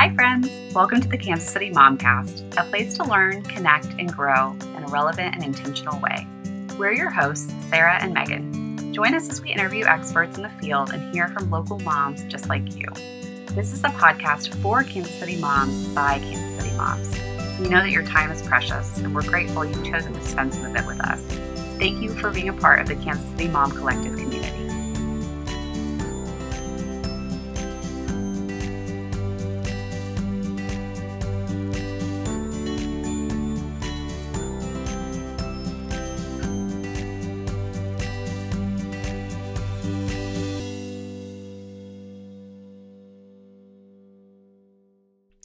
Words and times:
Hi, 0.00 0.14
friends. 0.14 0.48
Welcome 0.74 1.02
to 1.02 1.08
the 1.08 1.18
Kansas 1.18 1.50
City 1.50 1.70
Momcast, 1.70 2.56
a 2.56 2.64
place 2.70 2.96
to 2.96 3.04
learn, 3.04 3.42
connect, 3.42 3.84
and 3.98 4.10
grow 4.10 4.56
in 4.74 4.82
a 4.82 4.88
relevant 4.88 5.34
and 5.34 5.44
intentional 5.44 6.00
way. 6.00 6.26
We're 6.78 6.92
your 6.92 7.10
hosts, 7.10 7.52
Sarah 7.68 7.98
and 8.00 8.14
Megan. 8.14 8.94
Join 8.94 9.14
us 9.14 9.28
as 9.28 9.42
we 9.42 9.52
interview 9.52 9.84
experts 9.84 10.38
in 10.38 10.42
the 10.42 10.48
field 10.58 10.94
and 10.94 11.12
hear 11.12 11.28
from 11.28 11.50
local 11.50 11.78
moms 11.80 12.24
just 12.28 12.48
like 12.48 12.74
you. 12.74 12.86
This 13.48 13.74
is 13.74 13.84
a 13.84 13.88
podcast 13.88 14.54
for 14.62 14.84
Kansas 14.84 15.14
City 15.16 15.36
moms 15.36 15.88
by 15.88 16.18
Kansas 16.20 16.64
City 16.64 16.74
moms. 16.78 17.10
We 17.60 17.68
know 17.68 17.82
that 17.82 17.90
your 17.90 18.06
time 18.06 18.30
is 18.30 18.40
precious, 18.40 18.96
and 18.96 19.14
we're 19.14 19.28
grateful 19.28 19.66
you've 19.66 19.84
chosen 19.84 20.14
to 20.14 20.24
spend 20.24 20.54
some 20.54 20.64
of 20.64 20.74
it 20.76 20.86
with 20.86 21.00
us. 21.02 21.20
Thank 21.76 22.00
you 22.00 22.14
for 22.14 22.30
being 22.30 22.48
a 22.48 22.54
part 22.54 22.80
of 22.80 22.88
the 22.88 22.96
Kansas 23.04 23.28
City 23.32 23.48
Mom 23.48 23.70
Collective 23.70 24.16
community. 24.16 24.39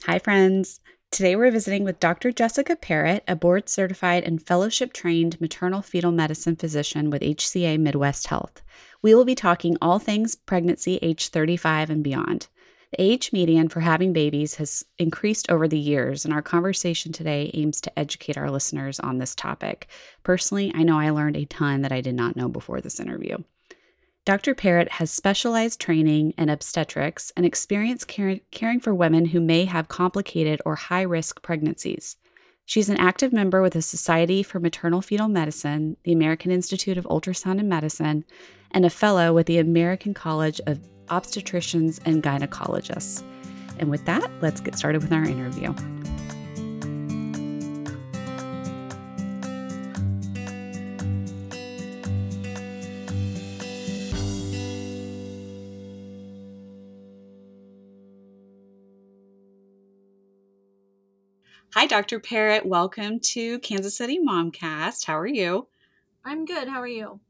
Hi, 0.06 0.20
friends. 0.20 0.78
Today 1.10 1.34
we're 1.34 1.50
visiting 1.50 1.82
with 1.82 1.98
Dr. 1.98 2.30
Jessica 2.30 2.76
Parrott, 2.76 3.24
a 3.26 3.34
board 3.34 3.68
certified 3.68 4.22
and 4.22 4.40
fellowship 4.40 4.92
trained 4.92 5.40
maternal 5.40 5.82
fetal 5.82 6.12
medicine 6.12 6.54
physician 6.54 7.10
with 7.10 7.22
HCA 7.22 7.80
Midwest 7.80 8.28
Health. 8.28 8.62
We 9.02 9.16
will 9.16 9.24
be 9.24 9.34
talking 9.34 9.76
all 9.82 9.98
things 9.98 10.36
pregnancy 10.36 11.00
age 11.02 11.30
35 11.30 11.90
and 11.90 12.04
beyond. 12.04 12.46
The 12.92 13.02
age 13.02 13.32
median 13.32 13.68
for 13.68 13.80
having 13.80 14.12
babies 14.12 14.54
has 14.54 14.84
increased 14.96 15.50
over 15.50 15.66
the 15.66 15.76
years, 15.76 16.24
and 16.24 16.32
our 16.32 16.40
conversation 16.40 17.10
today 17.10 17.50
aims 17.54 17.80
to 17.80 17.98
educate 17.98 18.38
our 18.38 18.48
listeners 18.48 19.00
on 19.00 19.18
this 19.18 19.34
topic. 19.34 19.88
Personally, 20.22 20.70
I 20.72 20.84
know 20.84 21.00
I 21.00 21.10
learned 21.10 21.36
a 21.36 21.46
ton 21.46 21.82
that 21.82 21.90
I 21.90 22.00
did 22.00 22.14
not 22.14 22.36
know 22.36 22.48
before 22.48 22.80
this 22.80 23.00
interview. 23.00 23.38
Dr. 24.26 24.56
Parrott 24.56 24.90
has 24.90 25.12
specialized 25.12 25.80
training 25.80 26.34
in 26.36 26.48
obstetrics 26.48 27.32
and 27.36 27.46
experience 27.46 28.02
care- 28.02 28.40
caring 28.50 28.80
for 28.80 28.92
women 28.92 29.26
who 29.26 29.40
may 29.40 29.64
have 29.66 29.86
complicated 29.86 30.60
or 30.66 30.74
high 30.74 31.02
risk 31.02 31.42
pregnancies. 31.42 32.16
She's 32.64 32.88
an 32.88 32.96
active 32.96 33.32
member 33.32 33.62
with 33.62 33.74
the 33.74 33.82
Society 33.82 34.42
for 34.42 34.58
Maternal 34.58 35.00
Fetal 35.00 35.28
Medicine, 35.28 35.96
the 36.02 36.12
American 36.12 36.50
Institute 36.50 36.98
of 36.98 37.04
Ultrasound 37.04 37.60
and 37.60 37.68
Medicine, 37.68 38.24
and 38.72 38.84
a 38.84 38.90
fellow 38.90 39.32
with 39.32 39.46
the 39.46 39.58
American 39.58 40.12
College 40.12 40.60
of 40.66 40.80
Obstetricians 41.06 42.00
and 42.04 42.20
Gynecologists. 42.20 43.22
And 43.78 43.90
with 43.90 44.04
that, 44.06 44.28
let's 44.42 44.60
get 44.60 44.76
started 44.76 45.02
with 45.02 45.12
our 45.12 45.22
interview. 45.22 45.72
Hi, 61.86 61.88
Dr. 61.88 62.18
Parrott. 62.18 62.66
Welcome 62.66 63.20
to 63.20 63.60
Kansas 63.60 63.96
City 63.96 64.18
Momcast. 64.18 65.06
How 65.06 65.16
are 65.16 65.24
you? 65.24 65.68
I'm 66.24 66.44
good. 66.44 66.66
How 66.66 66.80
are 66.80 66.88
you? 66.88 67.20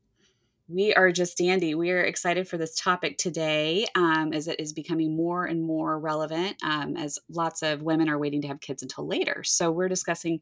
We 0.66 0.94
are 0.94 1.12
just 1.12 1.36
dandy. 1.36 1.74
We 1.74 1.90
are 1.90 2.00
excited 2.00 2.48
for 2.48 2.56
this 2.56 2.74
topic 2.74 3.18
today 3.18 3.84
um, 3.94 4.32
as 4.32 4.48
it 4.48 4.58
is 4.58 4.72
becoming 4.72 5.14
more 5.14 5.44
and 5.44 5.62
more 5.62 6.00
relevant 6.00 6.56
um, 6.62 6.96
as 6.96 7.18
lots 7.28 7.60
of 7.60 7.82
women 7.82 8.08
are 8.08 8.18
waiting 8.18 8.40
to 8.40 8.48
have 8.48 8.60
kids 8.62 8.82
until 8.82 9.06
later. 9.06 9.44
So, 9.44 9.70
we're 9.70 9.90
discussing 9.90 10.40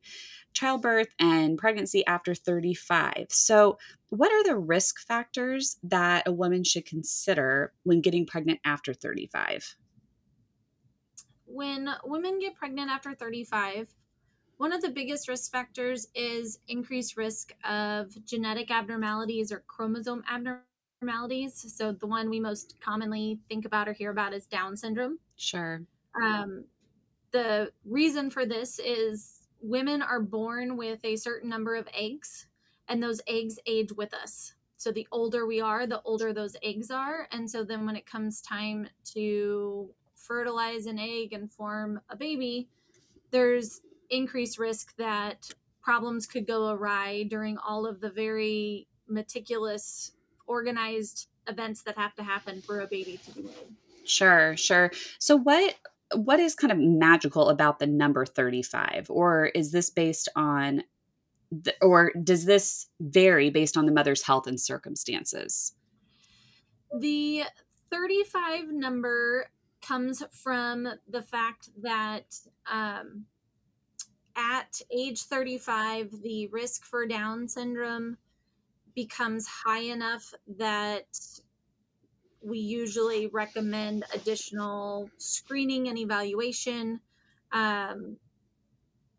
childbirth 0.53 1.09
and 1.19 1.59
pregnancy 1.59 2.07
after 2.07 2.37
35. 2.37 3.27
So, 3.31 3.79
what 4.11 4.31
are 4.31 4.45
the 4.45 4.57
risk 4.57 5.01
factors 5.01 5.77
that 5.83 6.29
a 6.29 6.33
woman 6.33 6.63
should 6.63 6.87
consider 6.87 7.73
when 7.83 8.01
getting 8.01 8.27
pregnant 8.27 8.61
after 8.65 8.95
35? 8.95 9.75
when 11.47 11.89
women 12.05 12.41
get 12.41 12.57
pregnant 12.57 12.91
after 12.91 13.15
35, 13.15 13.89
one 14.57 14.73
of 14.73 14.83
the 14.83 14.91
biggest 14.91 15.29
risk 15.29 15.51
factors 15.51 16.09
is 16.15 16.59
increased 16.69 17.17
risk 17.17 17.55
of 17.65 18.13
genetic 18.25 18.71
abnormalities 18.71 19.51
or 19.53 19.65
chromosome 19.67 20.23
abnormalities. 20.31 21.75
So, 21.77 21.93
the 21.93 22.07
one 22.07 22.31
we 22.31 22.41
most 22.41 22.77
commonly 22.81 23.41
think 23.49 23.65
about 23.65 23.89
or 23.89 23.93
hear 23.93 24.11
about 24.11 24.33
is 24.33 24.47
Down 24.47 24.77
syndrome. 24.77 25.19
Sure. 25.37 25.83
Um, 26.23 26.65
the 27.33 27.73
reason 27.85 28.31
for 28.31 28.47
this 28.47 28.79
is 28.79 29.49
women 29.61 30.03
are 30.03 30.21
born 30.21 30.77
with 30.77 31.05
a 31.05 31.17
certain 31.17 31.51
number 31.51 31.75
of 31.75 31.89
eggs, 31.93 32.47
and 32.89 33.03
those 33.03 33.21
eggs 33.27 33.59
age 33.67 33.93
with 33.93 34.15
us. 34.15 34.55
So, 34.77 34.93
the 34.93 35.09
older 35.11 35.47
we 35.47 35.61
are, 35.61 35.87
the 35.87 36.03
older 36.03 36.33
those 36.33 36.57
eggs 36.63 36.91
are. 36.91 37.29
And 37.33 37.51
so, 37.51 37.65
then 37.65 37.87
when 37.87 37.97
it 37.97 38.07
comes 38.07 38.41
time 38.41 38.89
to 39.15 39.91
fertilize 40.15 40.87
an 40.87 40.99
egg 40.99 41.33
and 41.33 41.53
form 41.53 42.01
a 42.09 42.17
baby, 42.17 42.69
there's 43.31 43.81
increased 44.15 44.59
risk 44.59 44.97
that 44.97 45.51
problems 45.83 46.27
could 46.27 46.47
go 46.47 46.71
awry 46.71 47.25
during 47.25 47.59
all 47.59 47.87
of 47.87 48.01
the 48.01 48.11
very 48.11 48.89
meticulous, 49.09 50.13
organized 50.47 51.29
events 51.47 51.83
that 51.83 51.99
have 51.99 52.15
to 52.15 52.23
happen 52.23 52.63
for 52.63 52.81
a 52.81 52.87
baby 52.87 53.21
to 53.25 53.31
be 53.33 53.43
made. 53.43 53.75
Sure, 54.05 54.57
sure. 54.57 54.91
So 55.19 55.37
what 55.37 55.75
what 56.15 56.39
is 56.39 56.55
kind 56.55 56.71
of 56.71 56.79
magical 56.79 57.49
about 57.49 57.79
the 57.79 57.87
number 57.87 58.25
35 58.25 59.07
or 59.09 59.47
is 59.47 59.73
this 59.73 59.91
based 59.91 60.29
on 60.37 60.85
the, 61.51 61.75
or 61.81 62.13
does 62.23 62.45
this 62.45 62.87
vary 63.01 63.51
based 63.51 63.77
on 63.77 63.87
the 63.87 63.93
mother's 63.93 64.23
health 64.23 64.47
and 64.47 64.61
circumstances? 64.61 65.73
The 66.99 67.45
35 67.91 68.69
number 68.69 69.51
comes 69.83 70.23
from 70.31 70.89
the 71.09 71.23
fact 71.23 71.71
that 71.83 72.39
um, 72.71 73.27
at 74.37 74.81
age 74.91 75.23
35, 75.23 76.23
the 76.23 76.49
risk 76.49 76.85
for 76.85 77.07
Down 77.07 77.49
syndrome 77.49 78.17
becomes 78.95 79.47
high 79.47 79.83
enough 79.83 80.33
that 80.59 81.07
we 82.43 82.59
usually 82.59 83.27
recommend 83.29 84.05
additional 84.15 85.11
screening 85.17 85.89
and 85.89 85.99
evaluation. 85.99 87.01
Um, 87.53 88.19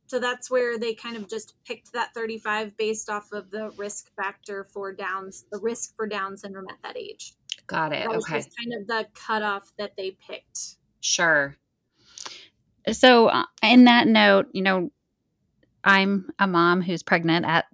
so 0.08 0.20
that's 0.20 0.52
where 0.52 0.78
they 0.78 0.94
kind 0.94 1.18
of 1.18 1.28
just 1.28 1.56
picked 1.66 1.92
that 1.94 2.14
35 2.14 2.78
based 2.78 3.10
off 3.10 3.32
of 3.32 3.50
the 3.50 3.72
risk 3.72 4.14
factor 4.16 4.68
for 4.72 4.94
Downs, 4.94 5.46
the 5.52 5.60
risk 5.60 5.96
for 5.96 6.08
Down 6.08 6.38
syndrome 6.38 6.68
at 6.70 6.78
that 6.84 6.98
age. 6.98 7.34
Got 7.68 7.94
it. 7.94 8.08
That 8.08 8.18
okay. 8.18 8.44
kind 8.58 8.74
of 8.80 8.88
the 8.88 9.08
cutoff 9.16 9.72
that 9.80 9.94
they 9.98 10.12
picked. 10.12 10.78
Sure. 11.02 11.56
So, 12.92 13.28
uh, 13.28 13.46
in 13.64 13.86
that 13.86 14.08
note, 14.08 14.48
you 14.52 14.62
know, 14.62 14.92
I'm 15.86 16.30
a 16.40 16.48
mom 16.48 16.82
who's 16.82 17.04
pregnant 17.04 17.46
at 17.46 17.66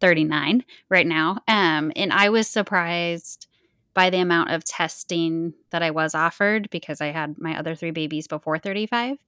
39 0.00 0.64
right 0.88 1.06
now. 1.06 1.38
Um, 1.46 1.92
and 1.94 2.12
I 2.12 2.28
was 2.28 2.48
surprised 2.48 3.46
by 3.94 4.10
the 4.10 4.18
amount 4.18 4.50
of 4.50 4.64
testing 4.64 5.54
that 5.70 5.82
I 5.82 5.90
was 5.90 6.14
offered 6.14 6.68
because 6.70 7.00
I 7.00 7.12
had 7.12 7.38
my 7.38 7.58
other 7.58 7.74
three 7.74 7.92
babies 7.92 8.26
before 8.26 8.58
35. 8.58 9.18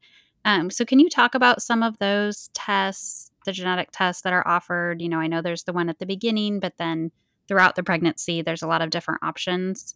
Um, 0.45 0.71
so, 0.71 0.85
can 0.85 0.99
you 0.99 1.09
talk 1.09 1.35
about 1.35 1.63
some 1.63 1.83
of 1.83 1.99
those 1.99 2.51
tests, 2.53 3.31
the 3.47 3.53
genetic 3.53 3.91
tests 3.93 4.23
that 4.23 4.33
are 4.33 4.47
offered? 4.47 5.01
You 5.01 5.09
know, 5.09 5.19
I 5.19 5.27
know 5.27 5.41
there's 5.41 5.65
the 5.65 5.73
one 5.73 5.89
at 5.89 5.99
the 5.99 6.07
beginning, 6.07 6.61
but 6.61 6.77
then 6.77 7.13
throughout 7.49 7.77
the 7.77 7.83
pregnancy, 7.83 8.43
there's 8.43 8.63
a 8.63 8.67
lot 8.67 8.83
of 8.83 8.91
different 8.91 9.23
options. 9.23 9.95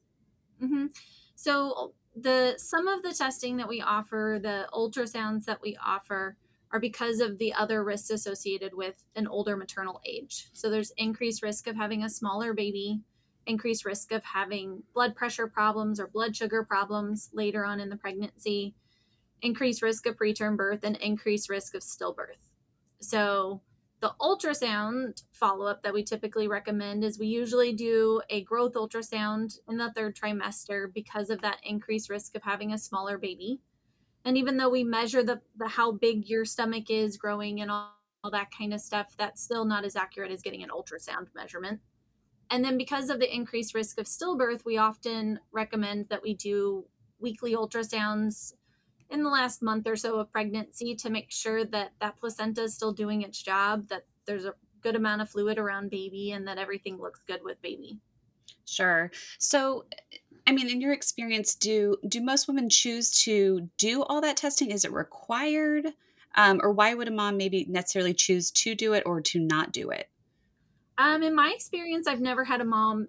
Mm-hmm. 0.62 0.86
So, 1.34 1.92
the 2.16 2.54
some 2.56 2.88
of 2.88 3.02
the 3.02 3.12
testing 3.12 3.58
that 3.58 3.68
we 3.68 3.82
offer, 3.82 4.38
the 4.42 4.68
ultrasounds 4.72 5.44
that 5.44 5.60
we 5.60 5.76
offer, 5.84 6.36
are 6.72 6.80
because 6.80 7.20
of 7.20 7.38
the 7.38 7.52
other 7.52 7.82
risks 7.82 8.10
associated 8.10 8.74
with 8.74 9.04
an 9.16 9.26
older 9.26 9.56
maternal 9.56 10.00
age. 10.04 10.48
So, 10.52 10.70
there's 10.70 10.92
increased 10.96 11.42
risk 11.42 11.66
of 11.66 11.76
having 11.76 12.04
a 12.04 12.10
smaller 12.10 12.52
baby, 12.54 13.00
increased 13.46 13.84
risk 13.84 14.12
of 14.12 14.24
having 14.24 14.82
blood 14.94 15.14
pressure 15.16 15.46
problems 15.46 15.98
or 15.98 16.06
blood 16.06 16.36
sugar 16.36 16.64
problems 16.64 17.30
later 17.32 17.64
on 17.64 17.80
in 17.80 17.88
the 17.88 17.96
pregnancy, 17.96 18.74
increased 19.42 19.82
risk 19.82 20.06
of 20.06 20.16
preterm 20.16 20.56
birth, 20.56 20.80
and 20.82 20.96
increased 20.96 21.48
risk 21.48 21.74
of 21.74 21.82
stillbirth. 21.82 22.44
So, 23.00 23.62
the 24.00 24.14
ultrasound 24.20 25.22
follow 25.32 25.66
up 25.66 25.82
that 25.82 25.92
we 25.92 26.04
typically 26.04 26.46
recommend 26.46 27.02
is 27.02 27.18
we 27.18 27.26
usually 27.26 27.72
do 27.72 28.20
a 28.30 28.44
growth 28.44 28.74
ultrasound 28.74 29.58
in 29.68 29.76
the 29.76 29.92
third 29.92 30.14
trimester 30.14 30.92
because 30.92 31.30
of 31.30 31.40
that 31.42 31.58
increased 31.64 32.08
risk 32.08 32.36
of 32.36 32.42
having 32.42 32.72
a 32.72 32.78
smaller 32.78 33.18
baby. 33.18 33.60
And 34.28 34.36
even 34.36 34.58
though 34.58 34.68
we 34.68 34.84
measure 34.84 35.22
the, 35.22 35.40
the 35.56 35.66
how 35.66 35.90
big 35.90 36.28
your 36.28 36.44
stomach 36.44 36.90
is 36.90 37.16
growing 37.16 37.62
and 37.62 37.70
all, 37.70 37.94
all 38.22 38.30
that 38.30 38.50
kind 38.50 38.74
of 38.74 38.80
stuff, 38.82 39.14
that's 39.16 39.42
still 39.42 39.64
not 39.64 39.86
as 39.86 39.96
accurate 39.96 40.30
as 40.30 40.42
getting 40.42 40.62
an 40.62 40.68
ultrasound 40.68 41.28
measurement. 41.34 41.80
And 42.50 42.62
then 42.62 42.76
because 42.76 43.08
of 43.08 43.20
the 43.20 43.34
increased 43.34 43.74
risk 43.74 43.98
of 43.98 44.04
stillbirth, 44.04 44.66
we 44.66 44.76
often 44.76 45.40
recommend 45.50 46.10
that 46.10 46.22
we 46.22 46.34
do 46.34 46.84
weekly 47.18 47.54
ultrasounds 47.54 48.52
in 49.08 49.22
the 49.22 49.30
last 49.30 49.62
month 49.62 49.86
or 49.86 49.96
so 49.96 50.18
of 50.18 50.30
pregnancy 50.30 50.94
to 50.96 51.08
make 51.08 51.30
sure 51.30 51.64
that 51.64 51.92
that 52.02 52.18
placenta 52.18 52.64
is 52.64 52.74
still 52.74 52.92
doing 52.92 53.22
its 53.22 53.40
job, 53.40 53.88
that 53.88 54.04
there's 54.26 54.44
a 54.44 54.52
good 54.82 54.94
amount 54.94 55.22
of 55.22 55.30
fluid 55.30 55.56
around 55.56 55.88
baby, 55.88 56.32
and 56.32 56.46
that 56.46 56.58
everything 56.58 56.98
looks 56.98 57.22
good 57.26 57.40
with 57.42 57.62
baby. 57.62 57.98
Sure. 58.66 59.10
So, 59.38 59.86
I 60.48 60.52
mean, 60.52 60.70
in 60.70 60.80
your 60.80 60.94
experience, 60.94 61.54
do 61.54 61.96
do 62.08 62.22
most 62.22 62.48
women 62.48 62.70
choose 62.70 63.10
to 63.24 63.68
do 63.76 64.02
all 64.02 64.22
that 64.22 64.38
testing? 64.38 64.70
Is 64.70 64.86
it 64.86 64.92
required, 64.92 65.92
um, 66.36 66.60
or 66.62 66.72
why 66.72 66.94
would 66.94 67.06
a 67.06 67.10
mom 67.10 67.36
maybe 67.36 67.66
necessarily 67.68 68.14
choose 68.14 68.50
to 68.52 68.74
do 68.74 68.94
it 68.94 69.02
or 69.04 69.20
to 69.20 69.38
not 69.38 69.72
do 69.72 69.90
it? 69.90 70.08
Um, 70.96 71.22
in 71.22 71.34
my 71.34 71.52
experience, 71.54 72.08
I've 72.08 72.22
never 72.22 72.44
had 72.44 72.62
a 72.62 72.64
mom 72.64 73.08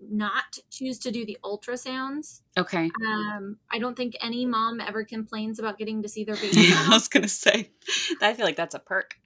not 0.00 0.58
choose 0.70 1.00
to 1.00 1.10
do 1.10 1.26
the 1.26 1.36
ultrasounds. 1.42 2.42
Okay. 2.56 2.90
Um, 3.08 3.58
I 3.72 3.80
don't 3.80 3.96
think 3.96 4.14
any 4.22 4.46
mom 4.46 4.80
ever 4.80 5.04
complains 5.04 5.58
about 5.58 5.78
getting 5.78 6.00
to 6.02 6.08
see 6.08 6.22
their 6.22 6.36
baby. 6.36 6.50
Yeah, 6.68 6.86
I 6.86 6.90
was 6.90 7.08
gonna 7.08 7.26
say. 7.26 7.70
I 8.22 8.34
feel 8.34 8.46
like 8.46 8.56
that's 8.56 8.76
a 8.76 8.78
perk. 8.78 9.16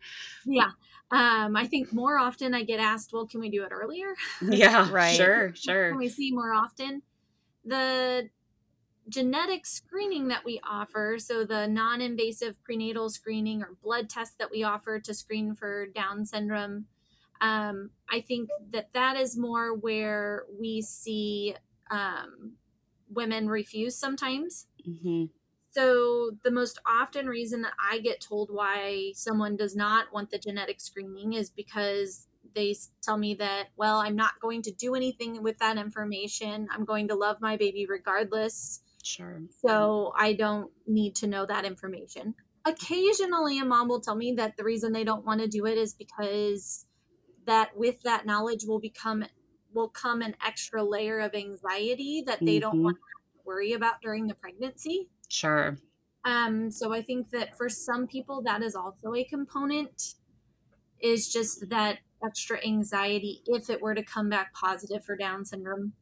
Yeah. 0.47 0.71
Um, 1.11 1.55
I 1.55 1.67
think 1.67 1.93
more 1.93 2.19
often 2.19 2.55
I 2.55 2.65
get 2.65 2.81
asked, 2.81 3.13
well, 3.13 3.27
can 3.27 3.41
we 3.41 3.51
do 3.51 3.63
it 3.63 3.73
earlier? 3.73 4.15
Yeah, 4.43 4.91
Right. 4.91 5.17
Sure, 5.17 5.55
Sure. 5.55 5.91
Can 5.91 5.93
sure. 5.93 5.99
we 5.99 6.09
see 6.09 6.33
more 6.33 6.53
often? 6.55 7.03
The 7.67 8.31
genetic 9.09 9.67
screening 9.67 10.29
that 10.29 10.45
we 10.45 10.61
offer, 10.65 11.19
so 11.19 11.45
the 11.45 11.67
non 11.69 12.01
invasive 12.01 12.63
prenatal 12.65 13.11
screening 13.11 13.63
or 13.63 13.75
blood 13.83 14.11
tests 14.11 14.37
that 14.39 14.51
we 14.51 14.65
offer 14.65 15.01
to 15.01 15.15
screen 15.15 15.55
for 15.55 15.87
Down 15.87 16.27
syndrome, 16.27 16.89
um, 17.41 17.91
I 18.11 18.21
think 18.21 18.51
that 18.71 18.93
that 18.95 19.17
is 19.17 19.37
more 19.39 19.75
where 19.75 20.47
we 20.59 20.83
see 20.83 21.57
um, 21.91 22.55
women 23.09 23.49
refuse 23.49 23.97
sometimes. 23.97 24.69
hmm 24.85 25.27
So, 25.71 26.31
the 26.43 26.51
most 26.51 26.79
often 26.87 27.27
reason 27.27 27.61
that 27.63 27.75
I 27.79 27.99
get 27.99 28.21
told 28.21 28.51
why 28.51 29.13
someone 29.15 29.57
does 29.57 29.77
not 29.77 30.13
want 30.13 30.31
the 30.31 30.39
genetic 30.39 30.81
screening 30.81 31.35
is 31.35 31.51
because 31.51 32.26
they 32.57 32.75
tell 33.03 33.17
me 33.17 33.35
that, 33.35 33.69
well, 33.77 33.99
I'm 33.99 34.17
not 34.17 34.41
going 34.41 34.63
to 34.63 34.73
do 34.73 34.97
anything 34.97 35.43
with 35.43 35.59
that 35.59 35.77
information. 35.79 36.67
I'm 36.73 36.85
going 36.85 37.07
to 37.09 37.15
love 37.15 37.37
my 37.41 37.57
baby 37.57 37.87
regardless. 37.87 38.83
Sure. 39.05 39.43
So, 39.65 40.13
I 40.17 40.33
don't 40.33 40.73
need 40.87 41.15
to 41.17 41.29
know 41.29 41.47
that 41.47 41.65
information. 41.65 42.35
Occasionally, 42.65 43.61
a 43.61 43.65
mom 43.65 43.89
will 43.89 44.01
tell 44.01 44.17
me 44.17 44.33
that 44.33 44.57
the 44.57 44.65
reason 44.65 44.93
they 44.93 45.05
don't 45.05 45.25
want 45.25 45.41
to 45.41 45.47
do 45.47 45.67
it 45.67 45.79
is 45.79 45.95
because 45.95 46.87
that 47.47 47.77
with 47.77 48.03
that 48.03 48.27
knowledge 48.27 48.65
will 48.67 48.81
become 48.81 49.25
will 49.73 49.89
come 49.89 50.23
an 50.23 50.35
extra 50.45 50.83
layer 50.83 51.21
of 51.21 51.35
anxiety 51.35 52.23
that 52.27 52.41
they 52.41 52.59
don't 52.59 52.79
Mhm. 52.79 52.83
want 52.83 52.97
to 52.97 53.39
worry 53.45 53.73
about 53.73 54.01
during 54.01 54.27
the 54.27 54.35
pregnancy. 54.35 55.11
Sure. 55.29 55.79
Um, 56.25 56.71
so 56.71 56.93
I 56.93 57.03
think 57.03 57.31
that 57.31 57.57
for 57.57 57.69
some 57.69 58.07
people, 58.07 58.43
that 58.43 58.63
is 58.63 58.75
also 58.75 59.15
a 59.15 59.23
component, 59.23 60.15
is 60.99 61.31
just 61.33 61.69
that 61.69 61.99
extra 62.25 62.65
anxiety 62.65 63.43
if 63.47 63.71
it 63.71 63.81
were 63.81 63.95
to 63.95 64.03
come 64.03 64.29
back 64.29 64.53
positive 64.55 65.05
for 65.05 65.17
Down 65.17 65.45
syndrome. 65.45 65.93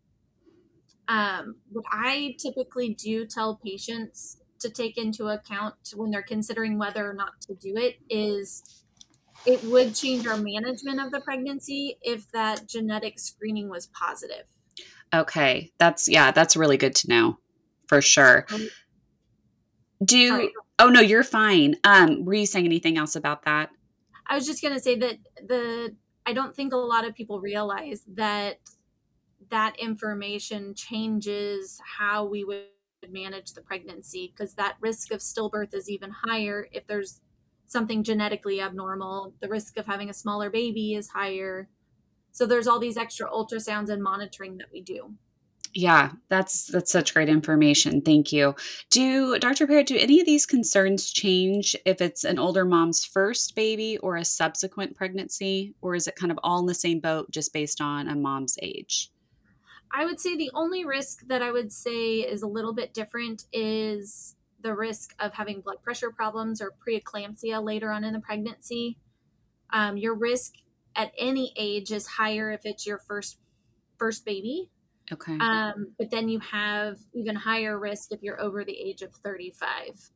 Um, 1.09 1.57
what 1.71 1.85
I 1.91 2.37
typically 2.39 2.95
do 2.95 3.27
tell 3.27 3.61
patients 3.65 4.39
to 4.61 4.71
take 4.71 4.97
into 4.97 5.27
account 5.29 5.75
when 5.95 6.11
they're 6.11 6.23
considering 6.23 6.79
whether 6.79 7.09
or 7.09 7.15
not 7.15 7.41
to 7.43 7.55
do 7.55 7.77
it 7.77 7.97
is 8.09 8.83
it 9.47 9.63
would 9.65 9.95
change 9.95 10.27
our 10.27 10.39
management 10.39 11.01
of 11.01 11.11
the 11.11 11.21
pregnancy 11.21 11.99
if 12.01 12.31
that 12.33 12.67
genetic 12.67 13.19
screening 13.19 13.69
was 13.69 13.89
positive. 13.89 14.47
Okay. 15.13 15.73
That's 15.79 16.09
yeah, 16.09 16.31
that's 16.31 16.57
really 16.57 16.79
good 16.79 16.95
to 16.97 17.09
know. 17.09 17.39
For 17.87 18.01
sure. 18.01 18.47
Um, 18.53 18.69
Do 20.03 20.29
Sorry. 20.29 20.53
Oh 20.79 20.89
no, 20.89 21.01
you're 21.01 21.23
fine. 21.23 21.77
Um, 21.85 22.25
were 22.25 22.35
you 22.35 22.47
saying 22.47 22.65
anything 22.65 22.97
else 22.97 23.15
about 23.15 23.45
that? 23.45 23.71
I 24.27 24.35
was 24.35 24.47
just 24.47 24.63
going 24.63 24.75
to 24.75 24.81
say 24.81 24.97
that 24.97 25.19
the 25.47 25.95
I 26.27 26.33
don't 26.33 26.55
think 26.55 26.73
a 26.73 26.77
lot 26.77 27.07
of 27.07 27.15
people 27.15 27.41
realize 27.41 28.03
that 28.15 28.61
that 29.51 29.79
information 29.79 30.75
changes 30.75 31.81
how 31.99 32.25
we 32.25 32.45
would 32.45 32.67
manage 33.11 33.53
the 33.53 33.61
pregnancy 33.61 34.33
because 34.35 34.55
that 34.55 34.77
risk 34.81 35.13
of 35.13 35.21
stillbirth 35.21 35.75
is 35.75 35.91
even 35.91 36.11
higher 36.11 36.69
if 36.73 36.87
there's 36.87 37.21
something 37.67 38.03
genetically 38.03 38.61
abnormal. 38.61 39.35
The 39.41 39.49
risk 39.49 39.77
of 39.77 39.87
having 39.87 40.09
a 40.09 40.15
smaller 40.15 40.49
baby 40.49 40.95
is 40.95 41.09
higher. 41.09 41.69
So 42.33 42.47
there's 42.47 42.67
all 42.67 42.79
these 42.79 42.97
extra 42.97 43.29
ultrasounds 43.29 43.91
and 43.91 44.03
monitoring 44.03 44.59
that 44.59 44.73
we 44.73 44.81
do. 44.81 45.15
Yeah, 45.75 46.13
that's 46.29 46.67
that's 46.67 46.93
such 46.93 47.15
great 47.15 47.29
information. 47.29 48.01
Thank 48.01 48.33
you. 48.33 48.55
Do 48.91 49.39
Dr. 49.41 49.67
Parrott, 49.67 49.89
do 49.89 49.97
any 49.97 50.21
of 50.21 50.27
these 50.27 50.47
concerns 50.47 51.11
change 51.11 51.75
if 51.85 52.01
it's 52.01 52.23
an 52.23 52.39
older 52.39 52.65
mom's 52.65 53.05
first 53.05 53.57
baby 53.57 53.99
or 53.99 54.17
a 54.17 54.25
subsequent 54.25 54.97
pregnancy, 54.97 55.75
or 55.83 55.97
is 55.97 56.07
it 56.07 56.15
kind 56.15 56.31
of 56.31 56.39
all 56.45 56.61
in 56.61 56.67
the 56.67 56.75
same 56.75 57.01
boat 57.01 57.29
just 57.33 57.53
based 57.53 57.81
on 57.81 58.07
a 58.07 58.15
mom's 58.15 58.57
age? 58.63 59.11
I 59.91 60.05
would 60.05 60.21
say 60.21 60.37
the 60.37 60.51
only 60.55 60.85
risk 60.85 61.27
that 61.27 61.43
I 61.43 61.51
would 61.51 61.73
say 61.73 62.19
is 62.19 62.43
a 62.43 62.49
little 62.49 62.73
bit 62.73 62.95
different 62.95 63.45
is 63.53 64.37
the 64.61 64.75
risk 64.75 65.15
of 65.19 65.35
having 65.35 65.61
blood 65.61 65.83
pressure 65.83 66.11
problems 66.11 66.63
or 66.63 66.73
preeclampsia 66.87 67.63
later 67.63 67.91
on 67.91 68.05
in 68.05 68.13
the 68.13 68.21
pregnancy. 68.21 68.97
Um, 69.71 69.97
your 69.97 70.15
risk 70.15 70.55
at 70.95 71.13
any 71.19 71.53
age 71.57 71.91
is 71.91 72.07
higher 72.07 72.53
if 72.53 72.61
it's 72.65 72.87
your 72.87 72.99
first 72.99 73.39
first 73.99 74.25
baby, 74.25 74.71
Okay. 75.13 75.37
um, 75.39 75.93
but 75.99 76.11
then 76.11 76.29
you 76.29 76.41
have 76.41 76.97
even 77.15 77.37
higher 77.37 77.79
risk 77.79 78.11
if 78.11 78.23
you're 78.23 78.41
over 78.41 78.65
the 78.65 78.77
age 78.77 79.03
of 79.03 79.13
35. 79.25 80.11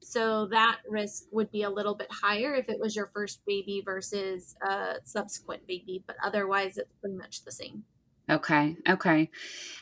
So 0.00 0.46
that 0.46 0.80
risk 0.88 1.26
would 1.30 1.50
be 1.52 1.62
a 1.62 1.70
little 1.70 1.94
bit 1.94 2.08
higher 2.10 2.54
if 2.54 2.68
it 2.68 2.80
was 2.80 2.96
your 2.96 3.06
first 3.06 3.40
baby 3.46 3.82
versus 3.84 4.56
a 4.68 4.96
subsequent 5.04 5.66
baby, 5.68 6.02
but 6.06 6.16
otherwise 6.24 6.76
it's 6.76 6.92
pretty 7.00 7.16
much 7.16 7.44
the 7.44 7.52
same. 7.52 7.84
Okay. 8.30 8.76
Okay. 8.88 9.30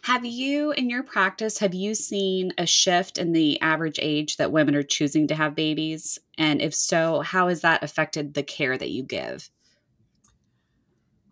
Have 0.03 0.25
you, 0.25 0.73
in 0.73 0.91
your 0.91 1.03
practice, 1.03 1.59
have 1.59 1.75
you 1.75 1.95
seen 1.95 2.53
a 2.59 2.67
shift 2.67 3.19
in 3.19 3.33
the 3.33 3.61
average 3.61 3.99
age 4.01 4.39
that 4.39 4.53
women 4.53 4.75
are 4.75 4.83
choosing 4.83 5.27
to 5.29 5.35
have 5.35 5.55
babies? 5.55 6.19
And 6.39 6.61
if 6.61 6.75
so, 6.75 7.21
how 7.21 7.49
has 7.49 7.61
that 7.61 7.83
affected 7.83 8.35
the 8.35 8.43
care 8.43 8.77
that 8.77 8.91
you 8.91 9.03
give? 9.03 9.51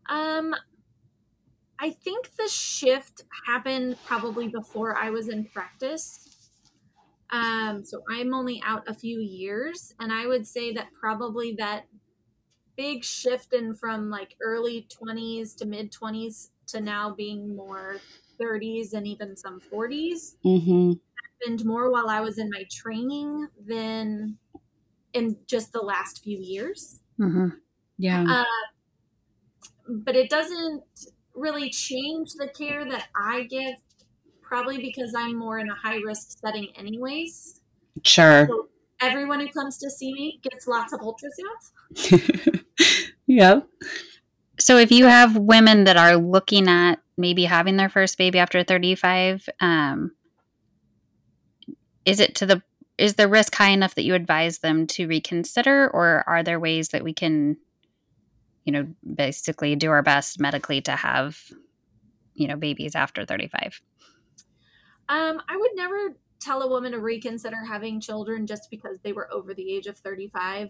Um, 0.09 0.55
I 1.79 1.91
think 1.91 2.37
the 2.37 2.49
shift 2.49 3.23
happened 3.47 3.99
probably 4.05 4.49
before 4.49 4.97
I 4.97 5.11
was 5.11 5.29
in 5.29 5.47
practice. 5.49 6.21
Um, 7.31 7.85
so 7.85 8.03
I'm 8.09 8.33
only 8.35 8.63
out 8.65 8.89
a 8.89 8.95
few 8.95 9.21
years, 9.21 9.95
and 10.01 10.13
I 10.13 10.27
would 10.27 10.47
say 10.47 10.73
that 10.73 10.93
probably 10.95 11.55
that 11.57 11.87
big 12.77 13.05
shift 13.05 13.53
in 13.55 13.75
from 13.75 14.11
like 14.11 14.37
early 14.43 14.89
20s 14.91 15.55
to 15.57 15.67
mid 15.67 15.93
20s 15.93 16.53
to 16.69 16.81
now 16.81 17.15
being 17.15 17.57
more 17.57 18.05
30s 18.39 18.95
and 18.95 19.07
even 19.07 19.37
some 19.37 19.61
40s 19.61 20.39
Mm-hmm. 20.45 20.93
happened 21.43 21.65
more 21.67 21.91
while 21.93 22.09
I 22.11 22.21
was 22.21 22.39
in 22.39 22.51
my 22.51 22.65
training 22.71 23.49
than 23.61 24.39
in 25.15 25.39
just 25.47 25.73
the 25.73 25.83
last 25.83 26.23
few 26.25 26.39
years. 26.41 27.03
hmm 27.19 27.49
Yeah. 27.99 28.27
Uh, 28.29 28.45
but 29.89 30.17
it 30.17 30.31
doesn't 30.31 30.85
really 31.39 31.71
change 31.71 32.33
the 32.35 32.49
care 32.49 32.85
that 32.89 33.09
I 33.17 33.45
give, 33.45 33.77
probably 34.43 34.79
because 34.79 35.15
I'm 35.17 35.37
more 35.37 35.59
in 35.59 35.69
a 35.69 35.75
high 35.75 35.99
risk 35.99 36.39
setting, 36.39 36.69
anyways. 36.77 37.61
sure. 38.05 38.47
So 38.49 38.69
everyone 39.01 39.41
who 39.41 39.49
comes 39.49 39.79
to 39.79 39.91
see 39.91 40.13
me 40.13 40.41
gets 40.43 40.67
lots 40.67 40.93
of 40.93 41.01
ultrasounds. 41.01 42.63
yep. 43.27 43.67
So 44.59 44.77
if 44.77 44.91
you 44.91 45.07
have 45.07 45.37
women 45.37 45.85
that 45.85 45.97
are 45.97 46.17
looking 46.17 46.69
at 46.69 46.97
maybe 47.17 47.45
having 47.45 47.77
their 47.77 47.89
first 47.89 48.19
baby 48.19 48.39
after 48.39 48.65
35, 48.65 49.49
um, 49.61 50.13
is 52.05 52.21
it 52.21 52.35
to 52.37 52.47
the 52.47 52.63
is 52.99 53.15
the 53.15 53.29
risk 53.29 53.55
high 53.55 53.71
enough 53.71 53.95
that 53.95 54.03
you 54.03 54.15
advise 54.15 54.59
them 54.59 54.87
to 54.89 55.07
reconsider, 55.07 55.89
or 55.89 56.25
are 56.27 56.43
there 56.43 56.59
ways 56.59 56.89
that 56.89 57.05
we 57.05 57.15
can, 57.15 57.57
you 58.69 58.73
know, 58.73 58.87
basically 59.15 59.75
do 59.77 59.91
our 59.91 60.03
best 60.03 60.39
medically 60.39 60.83
to 60.83 60.91
have, 60.93 61.41
you 62.35 62.47
know, 62.47 62.55
babies 62.55 62.95
after 62.95 63.25
35? 63.25 63.81
Um, 65.09 65.41
I 65.49 65.57
would 65.57 65.71
never 65.75 66.19
tell 66.39 66.61
a 66.61 66.69
woman 66.69 66.93
to 66.93 66.99
reconsider 66.99 67.65
having 67.67 67.99
children 67.99 68.47
just 68.47 68.69
because 68.71 68.99
they 69.03 69.15
were 69.15 69.33
over 69.33 69.55
the 69.55 69.75
age 69.75 69.87
of 69.87 69.97
35. 69.97 70.69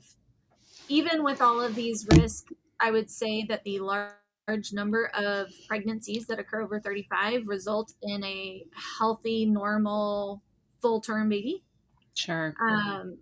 Even 0.88 1.24
with 1.24 1.42
all 1.42 1.60
of 1.60 1.74
these 1.74 2.06
risks, 2.12 2.52
I 2.78 2.92
would 2.92 3.10
say 3.10 3.44
that 3.48 3.64
the 3.64 3.80
large 3.80 4.72
number 4.72 5.06
of 5.08 5.48
pregnancies 5.66 6.28
that 6.28 6.38
occur 6.38 6.62
over 6.62 6.78
35 6.78 7.48
result 7.48 7.94
in 8.02 8.22
a 8.22 8.62
healthy, 9.00 9.44
normal, 9.44 10.40
full 10.80 11.00
term 11.00 11.30
baby. 11.30 11.64
Sure. 12.14 12.54
Um, 12.62 13.18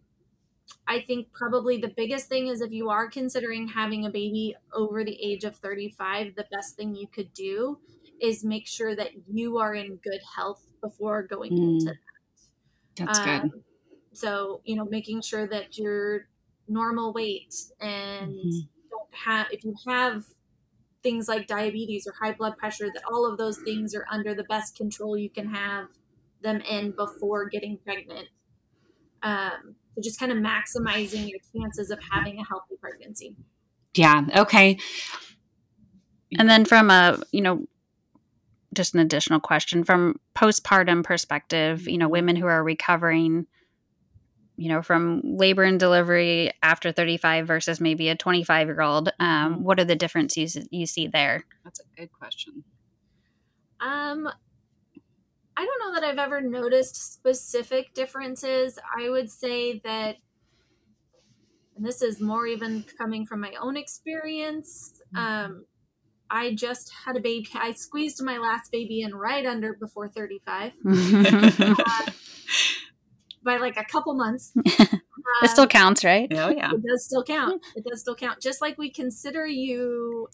I 0.89 1.01
think 1.03 1.33
probably 1.33 1.79
the 1.79 1.89
biggest 1.97 2.29
thing 2.29 2.47
is 2.49 2.61
if 2.61 2.73
you 2.73 2.91
are 2.91 3.09
considering 3.11 3.69
having 3.69 4.05
a 4.07 4.11
baby 4.11 4.57
over 4.73 5.05
the 5.05 5.21
age 5.23 5.45
of 5.45 5.57
35, 5.57 6.35
the 6.37 6.47
best 6.51 6.77
thing 6.77 6.95
you 6.95 7.09
could 7.09 7.33
do 7.35 7.81
is 8.21 8.45
make 8.45 8.67
sure 8.67 8.95
that 8.97 9.29
you 9.29 9.59
are 9.59 9.75
in 9.75 9.97
good 9.97 10.21
health 10.37 10.73
before 10.81 11.23
going 11.25 11.51
Mm, 11.51 11.59
into 11.59 11.95
that. 11.95 12.17
That's 12.97 13.19
um, 13.43 13.51
good. 13.51 13.53
So, 14.13 14.63
you 14.65 14.77
know, 14.77 14.87
making 14.87 15.23
sure 15.23 15.47
that 15.49 15.79
you're 15.79 16.29
normal 16.69 17.13
weight 17.13 17.55
and 17.81 18.51
Mhm. 18.51 18.69
don't 18.91 19.15
have, 19.15 19.49
if 19.53 19.65
you 19.65 19.75
have 19.87 20.27
things 21.03 21.29
like 21.29 21.47
diabetes 21.47 22.07
or 22.07 22.15
high 22.15 22.33
blood 22.35 22.59
pressure, 22.59 22.91
that 22.95 23.05
all 23.11 23.31
of 23.31 23.39
those 23.39 23.61
things 23.61 23.95
are 23.95 24.07
under 24.11 24.35
the 24.35 24.45
best 24.45 24.77
control 24.77 25.17
you 25.19 25.31
can 25.31 25.49
have 25.49 25.89
them 26.43 26.61
in 26.63 26.93
before 26.93 27.49
getting 27.49 27.79
pregnant. 27.79 28.29
Um, 29.23 29.77
so 29.97 30.03
just 30.03 30.21
kind 30.21 30.31
of 30.31 30.39
maximizing 30.39 31.29
your 31.29 31.39
chances 31.55 31.91
of 31.91 31.99
having 32.11 32.39
a 32.39 32.45
healthy 32.45 32.77
pregnancy. 32.79 33.35
Yeah. 33.95 34.27
Okay. 34.37 34.79
And 36.39 36.49
then 36.49 36.67
from 36.67 36.91
a, 36.91 37.19
you 37.33 37.41
know, 37.41 37.65
just 38.75 38.93
an 38.95 39.01
additional 39.01 39.41
question 39.41 39.85
from 39.85 40.21
postpartum 40.37 41.03
perspective, 41.03 41.89
you 41.89 41.97
know, 41.97 42.09
women 42.09 42.37
who 42.37 42.47
are 42.47 42.63
recovering, 42.63 43.47
you 44.57 44.69
know, 44.69 44.83
from 44.83 45.23
labor 45.25 45.63
and 45.63 45.81
delivery 45.81 46.53
after 46.63 46.93
35 46.93 47.47
versus 47.47 47.81
maybe 47.81 48.11
a 48.11 48.17
25 48.17 48.69
year 48.69 48.83
old, 48.83 49.09
um, 49.19 49.55
Mhm. 49.55 49.61
what 49.61 49.81
are 49.81 49.85
the 49.85 49.97
differences 49.97 50.59
you 50.71 50.85
see 50.85 51.07
there? 51.07 51.45
That's 51.65 51.81
a 51.81 51.85
good 51.97 52.13
question. 52.13 52.65
Um, 53.81 54.29
I 55.57 55.65
don't 55.65 55.79
know 55.81 55.95
that 56.01 56.05
I've 56.07 56.19
ever 56.19 56.41
noticed 56.41 57.15
specific 57.15 57.95
differences. 57.95 58.79
I 58.99 59.09
would 59.09 59.31
say 59.31 59.81
that, 59.85 60.17
and 61.77 61.85
this 61.85 62.03
is 62.03 62.21
more 62.21 62.47
even 62.47 62.85
coming 62.99 63.25
from 63.25 63.41
my 63.41 63.53
own 63.61 63.77
experience. 63.77 65.01
Um, 65.17 65.65
I 66.31 66.55
just 66.55 66.93
had 67.07 67.17
a 67.17 67.21
baby. 67.21 67.49
I 67.55 67.73
squeezed 67.73 68.23
my 68.23 68.37
last 68.39 68.71
baby 68.73 69.01
in 69.03 69.15
right 69.15 69.47
under 69.47 69.75
before 69.75 70.09
35 70.09 70.73
by 73.45 73.57
like 73.59 73.77
a 73.77 73.85
couple 73.85 74.15
months. 74.15 74.53
it 74.65 75.01
still 75.51 75.63
Um, 75.65 75.69
counts, 75.69 76.05
right? 76.05 76.29
Oh 76.33 76.49
yeah. 76.51 76.73
it 76.73 76.83
does 76.87 77.05
still 77.05 77.23
count. 77.23 77.63
It 77.77 77.85
does 77.89 78.01
still 78.01 78.17
count. 78.17 78.41
Just 78.43 78.61
like 78.61 78.77
we 78.77 78.91
consider 78.91 79.47
you 79.47 80.29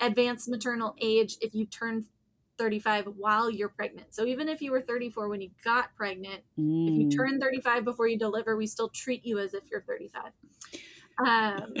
advanced 0.00 0.48
maternal 0.48 0.96
age 1.00 1.36
if 1.40 1.54
you 1.54 1.66
turn 1.66 2.06
35 2.62 3.06
while 3.16 3.50
you're 3.50 3.68
pregnant. 3.70 4.14
So 4.14 4.24
even 4.24 4.48
if 4.48 4.62
you 4.62 4.70
were 4.70 4.80
34 4.80 5.28
when 5.28 5.40
you 5.40 5.50
got 5.64 5.94
pregnant, 5.96 6.42
if 6.56 6.94
you 6.94 7.06
Mm. 7.06 7.16
turn 7.16 7.40
35 7.40 7.84
before 7.84 8.06
you 8.06 8.16
deliver, 8.16 8.56
we 8.56 8.66
still 8.68 8.88
treat 8.88 9.26
you 9.26 9.38
as 9.40 9.52
if 9.52 9.64
you're 9.70 9.82
35. 9.82 10.30
Um, 11.26 11.74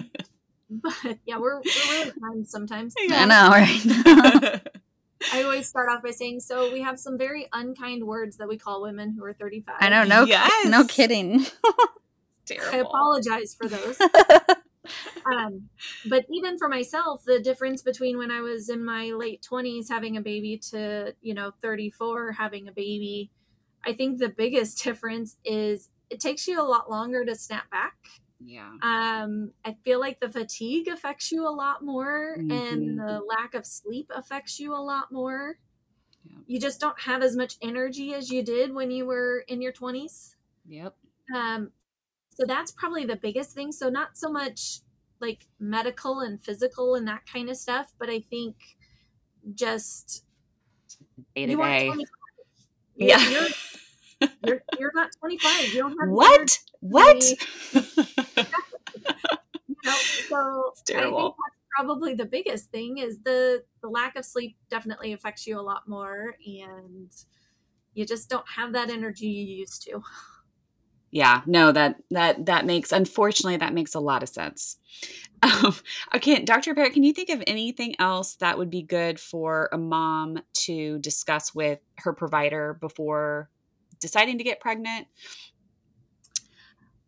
but 0.70 1.18
yeah, 1.24 1.38
we're, 1.38 1.60
we're 1.60 1.92
really 1.92 2.12
kind 2.20 2.46
sometimes. 2.48 2.94
I 3.10 3.24
know, 3.26 3.48
right? 3.50 4.62
I 5.32 5.42
always 5.44 5.68
start 5.68 5.88
off 5.88 6.02
by 6.02 6.10
saying, 6.10 6.40
so 6.40 6.72
we 6.72 6.82
have 6.82 6.98
some 6.98 7.16
very 7.16 7.46
unkind 7.52 8.04
words 8.04 8.36
that 8.38 8.48
we 8.48 8.58
call 8.58 8.82
women 8.82 9.14
who 9.16 9.24
are 9.24 9.32
35. 9.32 9.76
I 9.78 9.88
know, 9.88 10.02
no, 10.02 10.26
ki- 10.26 10.32
no 10.68 10.78
Yes. 10.80 10.86
kidding. 10.90 11.46
I 12.72 12.78
apologize 12.78 13.54
for 13.54 13.68
those. 13.68 13.96
Um, 15.24 15.68
but 16.04 16.24
even 16.30 16.58
for 16.58 16.68
myself, 16.68 17.22
the 17.24 17.40
difference 17.40 17.82
between 17.82 18.18
when 18.18 18.30
I 18.30 18.40
was 18.40 18.68
in 18.68 18.84
my 18.84 19.06
late 19.10 19.42
20s 19.42 19.88
having 19.88 20.16
a 20.16 20.20
baby 20.22 20.58
to, 20.70 21.14
you 21.20 21.34
know, 21.34 21.52
34 21.62 22.32
having 22.32 22.68
a 22.68 22.72
baby, 22.72 23.30
I 23.84 23.92
think 23.94 24.18
the 24.18 24.28
biggest 24.28 24.82
difference 24.84 25.36
is 25.44 25.90
it 26.10 26.20
takes 26.20 26.46
you 26.48 26.60
a 26.60 26.64
lot 26.64 26.90
longer 26.90 27.24
to 27.24 27.34
snap 27.34 27.70
back. 27.70 27.94
Yeah. 28.40 28.78
Um, 28.82 29.52
I 29.64 29.74
feel 29.84 30.00
like 30.00 30.20
the 30.20 30.28
fatigue 30.30 30.88
affects 30.88 31.32
you 31.32 31.46
a 31.46 31.50
lot 31.50 31.84
more 31.84 32.40
Mhm. 32.40 32.50
and 32.50 32.98
the 32.98 33.20
lack 33.26 33.54
of 33.54 33.66
sleep 33.66 34.10
affects 34.14 34.58
you 34.60 34.74
a 34.74 34.82
lot 34.82 35.12
more. 35.12 35.58
Yeah. 36.24 36.42
You 36.46 36.60
just 36.60 36.80
don't 36.80 37.00
have 37.02 37.22
as 37.22 37.36
much 37.36 37.56
energy 37.62 38.14
as 38.14 38.30
you 38.30 38.42
did 38.44 38.74
when 38.74 38.90
you 38.90 39.06
were 39.06 39.40
in 39.48 39.62
your 39.62 39.72
20s. 39.72 40.36
Yep. 40.64 40.96
Um, 41.34 41.72
so 42.34 42.44
that's 42.46 42.72
probably 42.72 43.04
the 43.04 43.16
biggest 43.16 43.52
thing. 43.52 43.72
So 43.72 43.88
not 43.88 44.16
so 44.18 44.30
much 44.30 44.80
like 45.20 45.46
medical 45.60 46.20
and 46.20 46.42
physical 46.42 46.94
and 46.94 47.06
that 47.08 47.26
kind 47.26 47.48
of 47.50 47.56
stuff, 47.56 47.92
but 47.98 48.10
I 48.10 48.20
think 48.20 48.56
just 49.54 50.24
Day 51.34 51.46
to 51.46 51.56
day. 51.56 51.98
You're, 52.96 53.08
Yeah. 53.08 53.28
you're, 53.28 53.48
you're, 54.44 54.62
you're 54.78 54.92
not 54.94 55.10
25. 55.20 55.72
You 55.74 55.80
don't 55.80 55.90
have 56.00 56.08
What? 56.10 56.58
What? 56.80 57.22
you 59.68 59.76
know? 59.84 60.02
So 60.28 60.72
It's 60.72 60.82
I 60.96 61.00
think 61.00 61.00
terrible. 61.00 61.36
that's 61.38 61.56
probably 61.76 62.14
the 62.14 62.24
biggest 62.26 62.70
thing 62.70 62.98
is 62.98 63.20
the 63.20 63.64
the 63.80 63.88
lack 63.88 64.16
of 64.16 64.24
sleep 64.24 64.56
definitely 64.70 65.12
affects 65.12 65.46
you 65.46 65.58
a 65.58 65.62
lot 65.62 65.88
more 65.88 66.36
and 66.46 67.10
you 67.94 68.06
just 68.06 68.28
don't 68.30 68.48
have 68.56 68.72
that 68.74 68.90
energy 68.90 69.26
you 69.28 69.56
used 69.58 69.82
to. 69.84 70.02
Yeah, 71.14 71.42
no, 71.44 71.72
that 71.72 71.96
that 72.10 72.46
that 72.46 72.64
makes 72.64 72.90
unfortunately 72.90 73.58
that 73.58 73.74
makes 73.74 73.94
a 73.94 74.00
lot 74.00 74.22
of 74.22 74.30
sense. 74.30 74.78
Um, 75.42 75.74
okay, 76.14 76.42
Dr. 76.42 76.74
Parrott 76.74 76.92
can 76.94 77.02
you 77.02 77.12
think 77.12 77.28
of 77.28 77.42
anything 77.46 77.94
else 77.98 78.36
that 78.36 78.56
would 78.56 78.70
be 78.70 78.82
good 78.82 79.20
for 79.20 79.68
a 79.72 79.78
mom 79.78 80.38
to 80.64 80.98
discuss 81.00 81.54
with 81.54 81.80
her 81.98 82.12
provider 82.12 82.78
before 82.80 83.50
deciding 84.00 84.38
to 84.38 84.44
get 84.44 84.58
pregnant? 84.60 85.06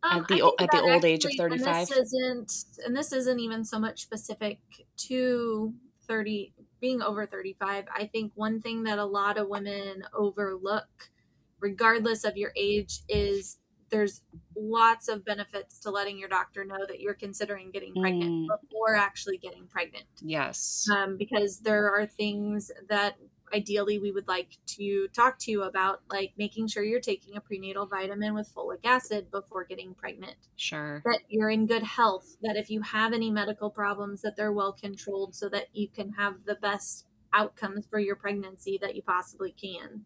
Um, 0.02 0.20
At 0.20 0.28
the 0.28 0.42
o- 0.42 0.54
at 0.58 0.70
the 0.70 0.82
old 0.82 1.04
age 1.04 1.24
of 1.24 1.30
actually- 1.30 1.44
and 1.54 1.62
35? 1.64 1.88
This 1.88 1.96
isn't, 1.96 2.52
and 2.84 2.94
this 2.96 3.12
isn't 3.12 3.40
even 3.40 3.64
so 3.64 3.78
much 3.78 4.02
specific 4.02 4.58
to 4.98 5.72
30, 6.06 6.52
being 6.80 7.00
over 7.00 7.24
35. 7.24 7.86
I 7.94 8.04
think 8.06 8.32
one 8.34 8.60
thing 8.60 8.82
that 8.82 8.98
a 8.98 9.04
lot 9.04 9.38
of 9.38 9.48
women 9.48 10.04
overlook, 10.12 11.10
regardless 11.58 12.24
of 12.24 12.36
your 12.36 12.52
age, 12.54 13.00
is 13.08 13.58
there's 13.94 14.22
lots 14.56 15.08
of 15.08 15.24
benefits 15.24 15.78
to 15.78 15.90
letting 15.90 16.18
your 16.18 16.28
doctor 16.28 16.64
know 16.64 16.84
that 16.88 17.00
you're 17.00 17.14
considering 17.14 17.70
getting 17.70 17.94
pregnant 17.94 18.30
Mm. 18.32 18.46
before 18.60 18.96
actually 18.96 19.38
getting 19.38 19.66
pregnant 19.68 20.06
Yes. 20.20 20.86
um, 20.90 21.16
because 21.16 21.60
there 21.60 21.88
are 21.94 22.06
things 22.06 22.72
that 22.88 23.16
ideally 23.54 24.00
we 24.00 24.10
would 24.10 24.26
like 24.26 24.56
to 24.66 25.06
talk 25.14 25.38
to 25.38 25.52
you 25.52 25.62
about, 25.62 26.00
like 26.10 26.32
making 26.36 26.66
sure 26.66 26.82
you're 26.82 26.98
taking 27.00 27.36
a 27.36 27.40
prenatal 27.40 27.86
vitamin 27.86 28.34
with 28.34 28.52
folic 28.52 28.84
acid 28.84 29.30
before 29.30 29.62
getting 29.64 29.94
pregnant, 29.94 30.34
Sure. 30.56 31.00
that 31.04 31.20
you're 31.28 31.50
in 31.50 31.66
good 31.66 31.84
health, 31.84 32.36
that 32.42 32.56
if 32.56 32.68
you 32.70 32.80
have 32.82 33.12
any 33.12 33.30
medical 33.30 33.70
problems, 33.70 34.22
that 34.22 34.34
they're 34.36 34.52
well 34.52 34.72
controlled 34.72 35.36
so 35.36 35.48
that 35.50 35.68
you 35.72 35.88
can 35.88 36.14
have 36.14 36.44
the 36.46 36.56
best 36.56 37.06
outcomes 37.32 37.86
for 37.86 38.00
your 38.00 38.16
pregnancy 38.16 38.76
that 38.78 38.96
you 38.96 39.02
possibly 39.02 39.52
can. 39.52 40.04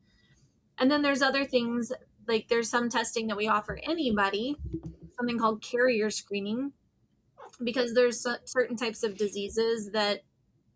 And 0.76 0.90
then 0.90 1.00
there's 1.02 1.22
other 1.22 1.44
things 1.46 1.90
like 2.28 2.48
there's 2.48 2.68
some 2.68 2.88
testing 2.88 3.26
that 3.28 3.36
we 3.36 3.48
offer 3.48 3.80
anybody, 3.82 4.56
something 5.16 5.38
called 5.38 5.62
carrier 5.62 6.10
screening, 6.10 6.72
because 7.62 7.94
there's 7.94 8.24
certain 8.44 8.76
types 8.76 9.02
of 9.02 9.16
diseases 9.16 9.90
that 9.92 10.22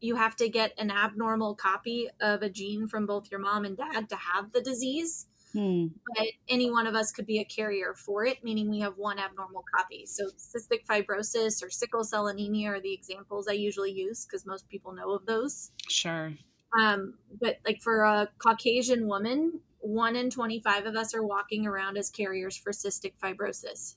you 0.01 0.17
have 0.17 0.35
to 0.37 0.49
get 0.49 0.73
an 0.79 0.91
abnormal 0.91 1.55
copy 1.55 2.09
of 2.21 2.43
a 2.43 2.51
gene 2.51 2.89
from 2.89 3.07
both 3.07 3.31
your 3.31 3.39
mom 3.39 3.65
and 3.65 3.77
dad 3.77 4.09
to 4.09 4.17
have 4.17 4.51
the 4.53 4.61
disease 4.61 5.27
Hmm. 5.53 5.89
but 6.17 6.29
any 6.49 6.71
one 6.71 6.87
of 6.87 6.95
us 6.95 7.13
could 7.13 7.27
be 7.27 7.39
a 7.39 7.45
carrier 7.45 7.95
for 7.95 8.25
it, 8.25 8.43
meaning 8.43 8.71
we 8.71 8.81
have 8.81 8.97
one 8.97 9.19
abnormal 9.19 9.65
copy. 9.75 10.07
So 10.07 10.29
cystic 10.39 10.87
fibrosis 10.89 11.63
or 11.63 11.69
sickle 11.69 12.05
cell 12.05 12.29
anemia 12.29 12.71
are 12.71 12.81
the 12.81 12.93
examples 12.93 13.49
I 13.49 13.53
usually 13.53 13.93
use 13.93 14.25
because 14.25 14.47
most 14.47 14.69
people 14.69 14.93
know 14.93 15.11
of 15.11 15.27
those. 15.27 15.71
Sure. 15.89 16.33
Um, 16.79 17.15
but 17.39 17.59
like 17.67 17.83
for 17.83 18.03
a 18.03 18.31
Caucasian 18.39 19.07
woman, 19.07 19.61
one 19.83 20.17
in 20.17 20.31
25 20.31 20.87
of 20.87 20.97
us 20.97 21.15
are 21.15 21.25
walking 21.25 21.67
around 21.67 21.99
as 21.99 22.09
carriers 22.09 22.57
for 22.57 22.73
cystic 22.73 23.13
fibrosis. 23.23 23.97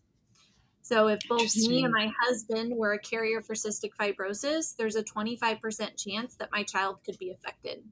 So 0.82 1.08
if 1.08 1.20
both 1.28 1.56
me 1.56 1.84
and 1.84 1.92
my 1.92 2.12
husband 2.22 2.76
were 2.76 2.94
a 2.94 3.00
carrier 3.00 3.42
for 3.42 3.56
cystic 3.56 3.92
fibrosis, 4.00 4.76
there's 4.76 4.96
a 4.96 5.04
25% 5.04 5.98
chance 5.98 6.36
that 6.36 6.52
my 6.52 6.62
child 6.62 7.00
could 7.04 7.18
be 7.18 7.32
affected. 7.32 7.84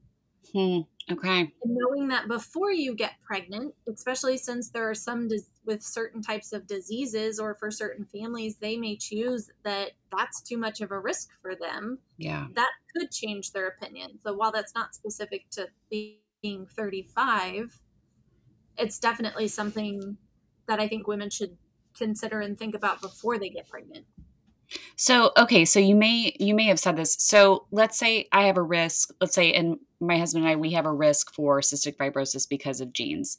Hmm. 0.52 0.80
Okay. 1.10 1.40
And 1.40 1.50
knowing 1.64 2.08
that 2.08 2.28
before 2.28 2.70
you 2.70 2.94
get 2.94 3.14
pregnant, 3.26 3.74
especially 3.92 4.38
since 4.38 4.70
there 4.70 4.88
are 4.88 4.94
some 4.94 5.26
dis- 5.26 5.50
with 5.66 5.82
certain 5.82 6.22
types 6.22 6.52
of 6.52 6.68
diseases 6.68 7.40
or 7.40 7.56
for 7.56 7.70
certain 7.70 8.04
families, 8.04 8.56
they 8.56 8.76
may 8.76 8.96
choose 8.96 9.50
that 9.64 9.90
that's 10.16 10.40
too 10.40 10.56
much 10.56 10.80
of 10.80 10.92
a 10.92 10.98
risk 10.98 11.30
for 11.42 11.56
them. 11.56 11.98
Yeah. 12.16 12.46
That 12.54 12.70
could 12.96 13.10
change 13.10 13.52
their 13.52 13.66
opinion. 13.66 14.20
So 14.22 14.34
while 14.34 14.52
that's 14.52 14.74
not 14.74 14.94
specific 14.94 15.50
to 15.50 15.66
being 15.90 16.66
35, 16.66 17.80
it's 18.76 18.98
definitely 18.98 19.48
something 19.48 20.16
that 20.66 20.80
I 20.80 20.88
think 20.88 21.06
women 21.06 21.30
should 21.30 21.56
consider 21.96 22.40
and 22.40 22.58
think 22.58 22.74
about 22.74 23.00
before 23.00 23.38
they 23.38 23.48
get 23.48 23.68
pregnant. 23.68 24.04
So, 24.96 25.32
okay, 25.36 25.64
so 25.64 25.78
you 25.78 25.94
may 25.94 26.34
you 26.40 26.54
may 26.54 26.64
have 26.64 26.80
said 26.80 26.96
this. 26.96 27.16
So, 27.18 27.66
let's 27.70 27.98
say 27.98 28.26
I 28.32 28.44
have 28.46 28.56
a 28.56 28.62
risk, 28.62 29.10
let's 29.20 29.34
say 29.34 29.52
and 29.52 29.78
my 30.00 30.18
husband 30.18 30.44
and 30.44 30.52
I 30.52 30.56
we 30.56 30.72
have 30.72 30.86
a 30.86 30.92
risk 30.92 31.32
for 31.32 31.60
cystic 31.60 31.96
fibrosis 31.96 32.48
because 32.48 32.80
of 32.80 32.92
genes. 32.92 33.36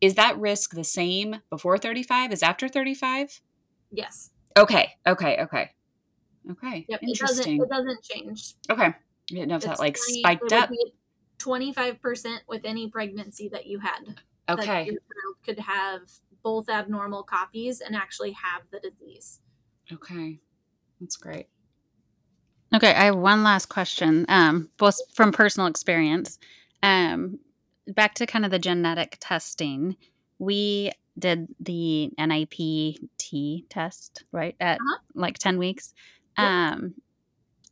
Is 0.00 0.14
that 0.14 0.38
risk 0.38 0.74
the 0.74 0.84
same 0.84 1.36
before 1.50 1.76
35 1.76 2.32
as 2.32 2.42
after 2.42 2.68
35? 2.68 3.40
Yes. 3.90 4.30
Okay. 4.56 4.92
Okay, 5.06 5.38
okay. 5.42 5.70
Okay. 6.50 6.86
Yep. 6.88 7.00
It 7.02 7.18
doesn't 7.18 7.46
Interesting. 7.48 7.62
it 7.62 7.68
doesn't 7.68 8.02
change. 8.02 8.54
Okay. 8.70 8.84
I 8.84 8.94
didn't 9.28 9.48
know 9.48 9.56
if 9.56 9.62
that 9.62 9.78
like 9.78 9.96
20 9.96 10.20
spiked 10.20 10.52
up. 10.52 10.70
25% 11.38 12.38
with 12.48 12.62
any 12.64 12.88
pregnancy 12.90 13.48
that 13.48 13.66
you 13.66 13.78
had. 13.78 14.20
Okay. 14.48 14.84
your 14.84 14.94
child 14.94 15.36
could 15.44 15.58
have 15.60 16.02
both 16.42 16.68
abnormal 16.68 17.22
copies 17.22 17.80
and 17.80 17.94
actually 17.94 18.32
have 18.32 18.62
the 18.70 18.80
disease. 18.80 19.40
Okay. 19.92 20.40
That's 21.00 21.16
great. 21.16 21.46
Okay, 22.74 22.94
I 22.94 23.06
have 23.06 23.16
one 23.16 23.42
last 23.42 23.66
question, 23.66 24.24
um, 24.28 24.70
both 24.78 24.96
from 25.14 25.32
personal 25.32 25.66
experience. 25.66 26.38
Um, 26.82 27.40
back 27.88 28.14
to 28.14 28.26
kind 28.26 28.44
of 28.44 28.50
the 28.52 28.58
genetic 28.60 29.16
testing, 29.20 29.96
we 30.38 30.92
did 31.18 31.48
the 31.58 32.10
NIPT 32.16 33.68
test, 33.68 34.24
right, 34.32 34.54
at 34.60 34.78
Uh-huh. 34.78 34.98
like 35.14 35.38
10 35.38 35.58
weeks. 35.58 35.92
Um, 36.36 36.94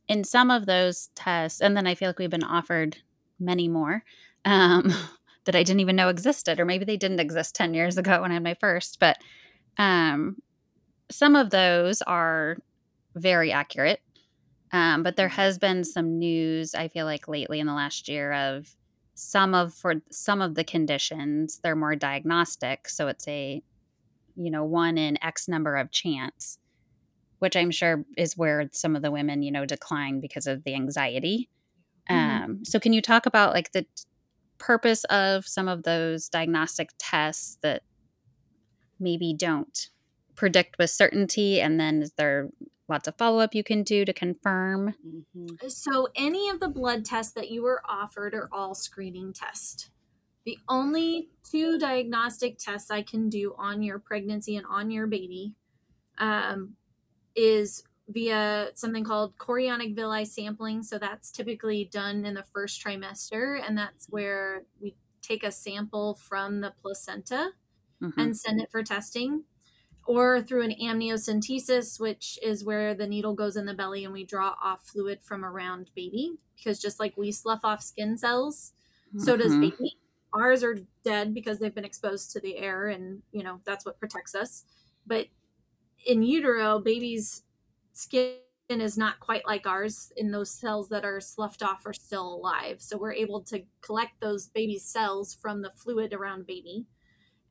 in 0.07 0.23
some 0.23 0.51
of 0.51 0.65
those 0.65 1.09
tests, 1.15 1.61
and 1.61 1.77
then 1.77 1.87
I 1.87 1.95
feel 1.95 2.09
like 2.09 2.19
we've 2.19 2.29
been 2.29 2.43
offered 2.43 2.97
many 3.39 3.67
more 3.67 4.03
um, 4.45 4.91
that 5.45 5.55
I 5.55 5.63
didn't 5.63 5.79
even 5.79 5.95
know 5.95 6.09
existed, 6.09 6.59
or 6.59 6.65
maybe 6.65 6.85
they 6.85 6.97
didn't 6.97 7.19
exist 7.19 7.55
10 7.55 7.73
years 7.73 7.97
ago 7.97 8.21
when 8.21 8.31
I 8.31 8.35
had 8.35 8.43
my 8.43 8.55
first, 8.55 8.99
but 8.99 9.17
um, 9.77 10.37
some 11.09 11.35
of 11.35 11.49
those 11.49 12.01
are 12.03 12.57
very 13.15 13.51
accurate. 13.51 14.01
Um, 14.71 15.01
but 15.01 15.15
there 15.15 15.29
has 15.29 15.57
been 15.57 15.83
some 15.83 16.19
news, 16.19 16.75
I 16.75 16.89
feel 16.89 17.05
like 17.05 17.27
lately 17.27 17.59
in 17.59 17.65
the 17.65 17.73
last 17.73 18.07
year 18.07 18.31
of 18.33 18.75
some 19.15 19.53
of 19.55 19.73
for 19.73 19.95
some 20.11 20.41
of 20.41 20.55
the 20.55 20.63
conditions, 20.63 21.59
they're 21.63 21.75
more 21.75 21.95
diagnostic. 21.95 22.87
So 22.87 23.07
it's 23.07 23.27
a, 23.27 23.61
you 24.35 24.51
know, 24.51 24.63
one 24.63 24.97
in 24.97 25.21
X 25.23 25.47
number 25.47 25.75
of 25.75 25.91
chance, 25.91 26.59
which 27.39 27.55
I'm 27.55 27.71
sure 27.71 28.05
is 28.15 28.37
where 28.37 28.69
some 28.71 28.95
of 28.95 29.01
the 29.01 29.11
women, 29.11 29.41
you 29.41 29.51
know, 29.51 29.65
decline 29.65 30.19
because 30.19 30.45
of 30.45 30.63
the 30.63 30.75
anxiety. 30.75 31.49
Mhm. 32.09 32.43
Um, 32.43 32.65
so 32.65 32.79
can 32.79 32.93
you 32.93 33.01
talk 33.01 33.25
about 33.25 33.53
like 33.53 33.71
the 33.71 33.85
purpose 34.59 35.03
of 35.05 35.47
some 35.47 35.67
of 35.67 35.83
those 35.83 36.29
diagnostic 36.29 36.89
tests 36.99 37.57
that 37.61 37.83
maybe 38.99 39.33
don't 39.33 39.89
predict 40.35 40.77
with 40.77 40.89
certainty 40.89 41.59
and 41.61 41.79
then 41.79 42.01
is 42.01 42.13
there 42.13 42.49
lots 42.87 43.07
of 43.07 43.17
follow-up 43.17 43.53
you 43.53 43.63
can 43.63 43.83
do 43.83 44.03
to 44.05 44.13
confirm 44.13 44.93
Mhm. 45.35 45.71
So, 45.71 46.09
any 46.15 46.49
of 46.49 46.59
the 46.59 46.69
blood 46.69 47.05
tests 47.05 47.33
that 47.33 47.49
you 47.49 47.61
were 47.61 47.81
offered 47.85 48.33
are 48.33 48.49
all 48.51 48.73
screening 48.75 49.33
tests. 49.33 49.91
The 50.45 50.57
only 50.67 51.29
two 51.43 51.77
diagnostic 51.77 52.57
tests 52.57 52.89
I 52.89 53.03
can 53.03 53.29
do 53.29 53.53
on 53.57 53.83
your 53.83 53.99
pregnancy 53.99 54.55
and 54.55 54.65
on 54.65 54.89
your 54.91 55.07
baby 55.07 55.55
um, 56.17 56.75
is 57.35 57.83
via 58.09 58.71
something 58.75 59.05
called 59.05 59.37
chorionic 59.37 59.95
villi 59.95 60.25
sampling. 60.25 60.83
So, 60.83 60.99
that's 60.99 61.31
typically 61.31 61.85
done 61.85 62.25
in 62.25 62.35
the 62.35 62.43
first 62.43 62.83
trimester, 62.83 63.61
and 63.65 63.77
that's 63.77 64.07
where 64.09 64.65
we 64.81 64.97
take 65.21 65.43
a 65.43 65.51
sample 65.51 66.15
from 66.15 66.61
the 66.61 66.73
placenta 66.81 67.51
Mhm. 68.01 68.29
and 68.29 68.37
send 68.37 68.61
it 68.61 68.71
for 68.71 68.83
testing, 68.83 69.45
or 70.07 70.41
through 70.41 70.63
an 70.63 70.71
amniocentesis, 70.81 71.99
which 71.99 72.39
is 72.43 72.63
where 72.65 72.93
the 72.95 73.07
needle 73.07 73.35
goes 73.35 73.57
in 73.57 73.65
the 73.67 73.73
belly 73.75 74.03
and 74.05 74.13
we 74.13 74.25
draw 74.25 74.55
off 74.61 74.85
fluid 74.87 75.21
from 75.23 75.45
around 75.45 75.91
baby. 75.95 76.37
Because 76.57 76.79
just 76.79 76.99
like 76.99 77.17
we 77.17 77.31
slough 77.33 77.61
off 77.65 77.83
skin 77.83 78.17
cells, 78.17 78.73
so 79.17 79.37
does 79.37 79.55
Mhm. 79.55 79.69
baby. 79.69 79.97
Ours 80.33 80.63
are 80.63 80.75
dead 81.03 81.33
because 81.33 81.59
they've 81.59 81.75
been 81.75 81.85
exposed 81.85 82.31
to 82.33 82.41
the 82.41 82.57
air, 82.57 82.87
and 82.89 83.23
you 83.33 83.43
know 83.43 83.61
that's 83.65 83.85
what 83.85 83.99
protects 83.99 84.35
us. 84.35 84.65
But 85.07 85.27
in 86.05 86.23
utero, 86.23 86.79
baby's 86.79 87.43
skin 87.93 88.37
is 88.69 88.97
not 88.97 89.19
quite 89.19 89.45
like 89.47 89.65
ours, 89.65 90.11
in 90.17 90.31
those 90.31 90.51
cells 90.51 90.89
that 90.89 91.05
are 91.05 91.19
sloughed 91.19 91.63
off 91.63 91.85
are 91.85 91.93
still 91.93 92.35
alive. 92.35 92.81
So 92.81 92.97
we're 92.97 93.13
able 93.13 93.41
to 93.43 93.63
collect 93.81 94.19
those 94.19 94.47
baby 94.47 94.77
cells 94.77 95.35
from 95.35 95.61
the 95.61 95.71
fluid 95.71 96.13
around 96.13 96.45
baby 96.45 96.85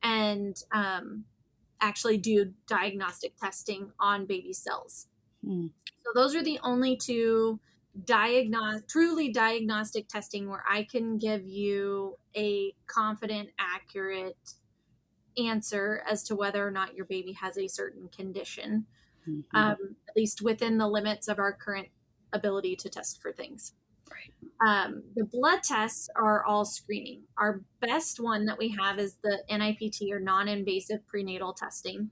and 0.01 0.61
um, 0.71 1.25
actually 1.81 2.17
do 2.17 2.53
diagnostic 2.67 3.35
testing 3.37 3.91
on 3.99 4.25
baby 4.25 4.53
cells. 4.53 5.07
Hmm. 5.43 5.67
So 6.03 6.11
those 6.15 6.35
are 6.35 6.43
the 6.43 6.59
only 6.63 6.95
two 6.95 7.59
diagnos 8.03 8.87
truly 8.87 9.29
diagnostic 9.29 10.07
testing 10.07 10.47
where 10.47 10.63
I 10.67 10.83
can 10.83 11.17
give 11.17 11.45
you 11.45 12.17
a 12.35 12.73
confident, 12.87 13.49
accurate 13.57 14.53
answer 15.37 16.03
as 16.09 16.23
to 16.25 16.35
whether 16.35 16.65
or 16.65 16.71
not 16.71 16.95
your 16.95 17.05
baby 17.05 17.33
has 17.33 17.57
a 17.57 17.67
certain 17.67 18.07
condition, 18.09 18.85
Mhm. 19.27 19.43
um, 19.53 19.95
at 20.09 20.15
least 20.15 20.41
within 20.41 20.77
the 20.77 20.87
limits 20.87 21.27
of 21.27 21.39
our 21.39 21.53
current 21.53 21.87
ability 22.33 22.75
to 22.77 22.89
test 22.89 23.21
for 23.21 23.31
things. 23.31 23.73
Right. 24.11 24.33
Um, 24.67 25.03
the 25.15 25.23
blood 25.23 25.59
tests 25.63 26.09
are 26.15 26.43
all 26.43 26.65
screening. 26.65 27.23
Our 27.37 27.61
best 27.79 28.19
one 28.19 28.45
that 28.45 28.57
we 28.57 28.75
have 28.79 28.97
is 28.99 29.17
the 29.23 29.43
NIPT 29.49 30.11
or 30.11 30.19
non 30.19 30.47
invasive 30.47 31.05
prenatal 31.07 31.53
testing. 31.53 32.09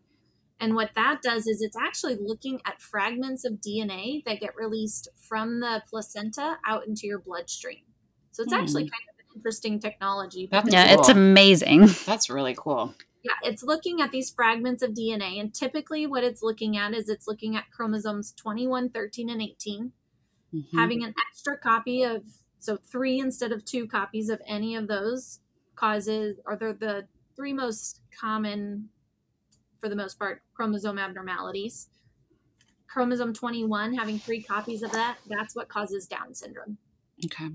And 0.60 0.74
what 0.76 0.92
that 0.96 1.22
does 1.22 1.46
is 1.48 1.62
it's 1.62 1.78
actually 1.78 2.18
looking 2.20 2.62
at 2.66 2.82
fragments 2.82 3.46
of 3.46 3.54
DNA 3.54 4.24
that 4.26 4.40
get 4.40 4.56
released 4.56 5.08
from 5.20 5.60
the 5.60 5.84
placenta 5.90 6.58
out 6.68 6.88
into 6.88 7.06
your 7.06 7.20
bloodstream. 7.20 7.82
So 8.32 8.44
it's 8.44 8.54
actually 8.54 8.84
Hmm. 8.84 8.90
kind 8.90 9.04
of 9.10 9.20
an 9.20 9.36
interesting 9.36 9.80
technology. 9.80 10.48
That's 10.52 10.66
because- 10.66 10.74
yeah 10.74 10.94
it's 10.98 11.10
amazing 11.10 11.88
That's 12.06 12.30
really 12.30 12.56
cool. 12.58 12.94
Yeah, 13.28 13.50
it's 13.50 13.64
looking 13.64 14.02
at 14.02 14.12
these 14.12 14.30
fragments 14.32 14.82
of 14.84 14.94
DNA. 14.94 15.40
And 15.40 15.54
typically, 15.54 16.06
what 16.08 16.24
it's 16.24 16.42
looking 16.44 16.78
at 16.78 16.94
is 16.94 17.10
it's 17.10 17.28
looking 17.28 17.56
at 17.56 17.72
chromosomes 17.72 18.32
21, 18.34 18.90
13, 18.90 19.30
and 19.30 19.42
18 19.42 19.94
Mhm. 20.54 20.76
having 20.80 21.04
an 21.04 21.14
extra 21.30 21.58
copy 21.58 22.04
of 22.04 22.24
so 22.60 22.78
three 22.78 23.20
instead 23.20 23.52
of 23.52 23.64
two 23.66 23.88
copies 23.88 24.30
of 24.30 24.42
any 24.48 24.76
of 24.76 24.88
those 24.88 25.40
causes 25.76 26.40
are 26.46 26.56
they're 26.58 26.74
the 26.74 27.08
three 27.36 27.54
most 27.54 28.02
common 28.20 28.90
for 29.80 29.90
the 29.90 29.96
most 29.96 30.18
part 30.20 30.42
chromosome 30.54 30.98
abnormalities 31.00 31.90
chromosome 32.88 33.34
21 33.34 33.94
having 33.94 34.20
three 34.20 34.42
copies 34.42 34.82
of 34.84 34.92
that 34.92 35.20
that's 35.28 35.56
what 35.56 35.70
causes 35.70 36.08
down 36.08 36.34
syndrome 36.34 36.78
Okay. 37.26 37.50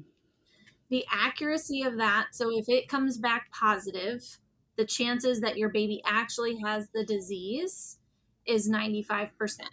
the 0.88 1.04
accuracy 1.11 1.82
of 1.82 1.96
that 1.96 2.28
so 2.32 2.50
if 2.56 2.68
it 2.68 2.88
comes 2.88 3.18
back 3.18 3.50
positive 3.52 4.38
the 4.76 4.87
chances 4.87 5.40
that 5.40 5.58
your 5.58 5.68
baby 5.70 6.02
actually 6.04 6.58
has 6.61 6.90
the 6.90 7.04
disease 7.04 7.98
is 8.46 8.68
95% 8.68 9.70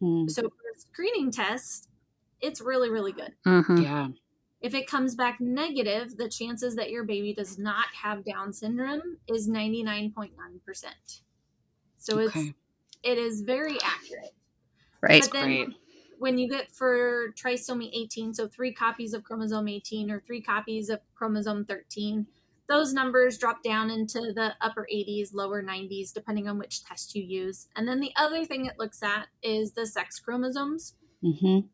Hmm. 0.00 0.26
so 0.26 0.42
for 0.42 0.48
a 0.74 0.78
screening 0.80 1.30
test 1.30 1.88
it's 2.40 2.60
really 2.60 2.90
really 2.90 3.12
good 3.12 3.34
Mhm. 3.46 3.82
Yeah. 3.82 4.08
If 4.60 4.74
it 4.74 4.86
comes 4.86 5.14
back 5.14 5.40
negative, 5.40 6.16
the 6.16 6.28
chances 6.28 6.76
that 6.76 6.90
your 6.90 7.04
baby 7.04 7.34
does 7.34 7.58
not 7.58 7.88
have 8.02 8.24
Down 8.24 8.52
syndrome 8.52 9.18
is 9.28 9.46
99.9%. 9.48 11.22
So 11.98 12.18
it's 12.18 12.34
Okay. 12.36 12.54
it 13.02 13.18
is 13.18 13.42
very 13.42 13.80
accurate. 13.82 14.34
right 15.02 15.22
But 15.22 15.32
then 15.32 15.58
Great. 15.58 15.68
when 16.18 16.38
you 16.38 16.48
get 16.48 16.74
for 16.74 17.32
trisomy 17.32 17.90
18, 17.92 18.34
so 18.34 18.48
three 18.48 18.72
copies 18.72 19.14
of 19.14 19.24
chromosome 19.24 19.68
18 19.68 20.10
or 20.10 20.20
three 20.20 20.42
copies 20.42 20.88
of 20.88 21.00
chromosome 21.14 21.64
13, 21.64 22.26
those 22.68 22.92
numbers 22.92 23.38
drop 23.38 23.62
down 23.62 23.90
into 23.90 24.32
the 24.34 24.54
upper 24.60 24.86
80s, 24.90 25.32
lower 25.34 25.62
90s, 25.62 26.12
depending 26.12 26.48
on 26.48 26.58
which 26.58 26.84
test 26.84 27.14
you 27.14 27.22
use. 27.22 27.68
And 27.76 27.88
then 27.88 28.00
the 28.00 28.12
other 28.16 28.44
thing 28.44 28.66
it 28.66 28.78
looks 28.78 29.02
at 29.02 29.28
is 29.42 29.72
the 29.72 29.86
sex 29.86 30.18
chromosomes. 30.20 30.94
hmm 31.22 31.68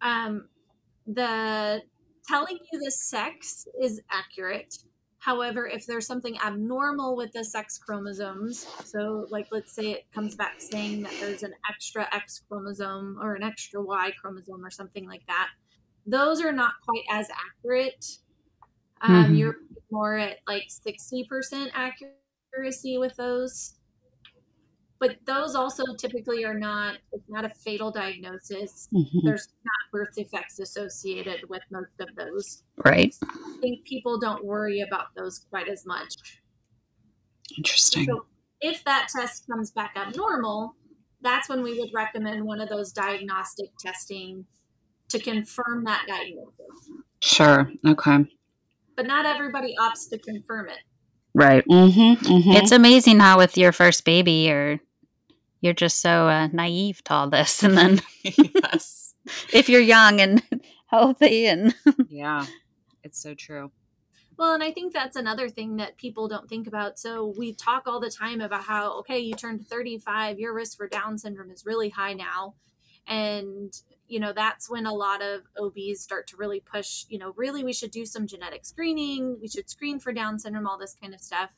um, 0.00 0.48
the 1.06 1.82
telling 2.26 2.58
you 2.72 2.80
the 2.84 2.90
sex 2.90 3.66
is 3.80 4.00
accurate. 4.10 4.74
However, 5.18 5.66
if 5.66 5.86
there's 5.86 6.06
something 6.06 6.38
abnormal 6.40 7.16
with 7.16 7.32
the 7.32 7.44
sex 7.44 7.78
chromosomes, 7.78 8.66
so 8.84 9.26
like 9.30 9.48
let's 9.52 9.72
say 9.74 9.92
it 9.92 10.12
comes 10.12 10.34
back 10.36 10.60
saying 10.60 11.02
that 11.02 11.14
there's 11.20 11.42
an 11.44 11.54
extra 11.70 12.08
X 12.14 12.40
chromosome 12.48 13.18
or 13.20 13.34
an 13.34 13.42
extra 13.42 13.82
Y 13.82 14.12
chromosome 14.20 14.64
or 14.64 14.70
something 14.70 15.06
like 15.06 15.26
that, 15.28 15.50
those 16.06 16.42
are 16.42 16.52
not 16.52 16.74
quite 16.84 17.04
as 17.10 17.28
accurate. 17.30 18.04
Um, 19.00 19.34
Mhm. 19.34 19.36
You're 19.36 19.56
more 19.92 20.16
at 20.16 20.38
like 20.48 20.64
60% 20.68 21.70
accuracy 21.74 22.98
with 22.98 23.14
those. 23.16 23.74
But 24.98 25.16
those 25.26 25.54
also 25.54 25.82
typically 25.98 26.44
are 26.44 26.58
not, 26.58 26.98
it's 27.12 27.28
not 27.28 27.44
a 27.44 27.50
fatal 27.50 27.90
diagnosis 27.90 28.88
hmm 28.90 29.02
there's 29.24 29.48
not 29.64 29.92
birth 29.92 30.14
defects 30.16 30.58
associated 30.58 31.48
with 31.48 31.62
most 31.70 32.00
of 32.00 32.08
those. 32.16 32.64
right 32.84 33.14
I 33.22 33.60
think 33.60 33.84
people 33.84 34.18
don't 34.18 34.44
worry 34.44 34.80
about 34.80 35.14
those 35.16 35.46
quite 35.50 35.68
as 35.68 35.86
much. 35.86 36.40
Interesting. 37.56 38.06
So 38.06 38.26
if 38.60 38.82
that 38.84 39.08
test 39.14 39.46
comes 39.46 39.70
back 39.70 39.94
abnormal, 39.96 40.74
that's 41.20 41.48
when 41.48 41.62
we 41.62 41.78
would 41.78 41.90
recommend 41.94 42.44
one 42.44 42.60
of 42.60 42.68
those 42.68 42.92
diagnostic 42.92 43.70
testing 43.78 44.46
to 45.08 45.18
confirm 45.18 45.84
that 45.84 46.04
diagnosis. 46.08 46.90
Sure. 47.20 47.70
Okay. 47.86 48.26
But 49.02 49.08
not 49.08 49.26
everybody 49.26 49.74
opts 49.80 50.08
to 50.10 50.18
confirm 50.18 50.68
it. 50.68 50.78
right 51.34 51.64
Mm-hmm. 51.68 52.24
hmm 52.26 52.52
it's 52.52 52.72
amazing 52.72 53.20
how 53.20 53.38
with 53.38 53.56
your 53.56 53.72
first 53.72 54.04
baby 54.04 54.46
you're 54.48 54.80
you're 55.60 55.72
just 55.72 56.00
so 56.00 56.28
uh, 56.28 56.48
naive 56.52 57.02
to 57.04 57.14
all 57.14 57.30
this 57.30 57.62
and 57.62 57.76
then 57.76 58.00
yes. 58.22 59.14
if 59.52 59.68
you're 59.68 59.80
young 59.80 60.20
and 60.20 60.42
healthy 60.86 61.46
and 61.46 61.74
Yeah. 62.08 62.46
It's 63.04 63.20
so 63.20 63.34
true. 63.34 63.72
Well, 64.38 64.54
and 64.54 64.62
I 64.62 64.70
think 64.72 64.92
that's 64.94 65.16
another 65.16 65.48
thing 65.48 65.76
that 65.76 65.96
people 65.96 66.28
don't 66.28 66.48
think 66.48 66.66
about. 66.68 66.98
So 66.98 67.34
we 67.36 67.52
talk 67.52 67.82
all 67.86 67.98
the 68.00 68.10
time 68.10 68.40
about 68.40 68.62
how, 68.62 68.98
okay, 69.00 69.18
you 69.18 69.34
turned 69.34 69.66
35, 69.66 70.38
your 70.38 70.54
risk 70.54 70.76
for 70.76 70.86
Down 70.88 71.18
syndrome 71.18 71.50
is 71.50 71.66
really 71.66 71.88
high 71.90 72.12
now. 72.14 72.54
And, 73.06 73.72
you 74.12 74.20
know, 74.20 74.34
that's 74.34 74.68
when 74.68 74.84
a 74.84 74.92
lot 74.92 75.22
of 75.22 75.40
OBs 75.58 76.00
start 76.00 76.26
to 76.26 76.36
really 76.36 76.60
push, 76.60 77.06
you 77.08 77.18
know, 77.18 77.32
really 77.34 77.64
we 77.64 77.72
should 77.72 77.90
do 77.90 78.04
some 78.04 78.26
genetic 78.26 78.66
screening. 78.66 79.38
We 79.40 79.48
should 79.48 79.70
screen 79.70 79.98
for 79.98 80.12
Down 80.12 80.38
syndrome, 80.38 80.66
all 80.66 80.76
this 80.76 80.94
kind 81.00 81.14
of 81.14 81.20
stuff. 81.20 81.50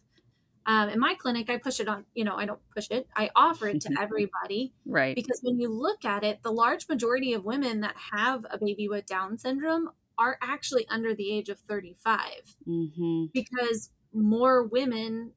Um, 0.64 0.88
in 0.88 1.00
my 1.00 1.16
clinic, 1.18 1.50
I 1.50 1.56
push 1.56 1.80
it 1.80 1.88
on, 1.88 2.04
you 2.14 2.22
know, 2.22 2.36
I 2.36 2.46
don't 2.46 2.60
push 2.72 2.86
it, 2.92 3.08
I 3.16 3.28
offer 3.34 3.66
it 3.66 3.80
to 3.80 3.90
everybody. 4.00 4.72
Right. 4.86 5.16
Because 5.16 5.40
when 5.42 5.58
you 5.58 5.68
look 5.68 6.04
at 6.04 6.22
it, 6.22 6.44
the 6.44 6.52
large 6.52 6.88
majority 6.88 7.32
of 7.32 7.44
women 7.44 7.80
that 7.80 7.96
have 8.12 8.46
a 8.48 8.56
baby 8.56 8.88
with 8.88 9.04
Down 9.04 9.36
syndrome 9.36 9.90
are 10.16 10.38
actually 10.40 10.86
under 10.88 11.12
the 11.12 11.32
age 11.36 11.48
of 11.48 11.58
35 11.58 12.20
Mm-hmm. 12.68 13.24
because 13.34 13.90
more 14.12 14.62
women 14.62 15.32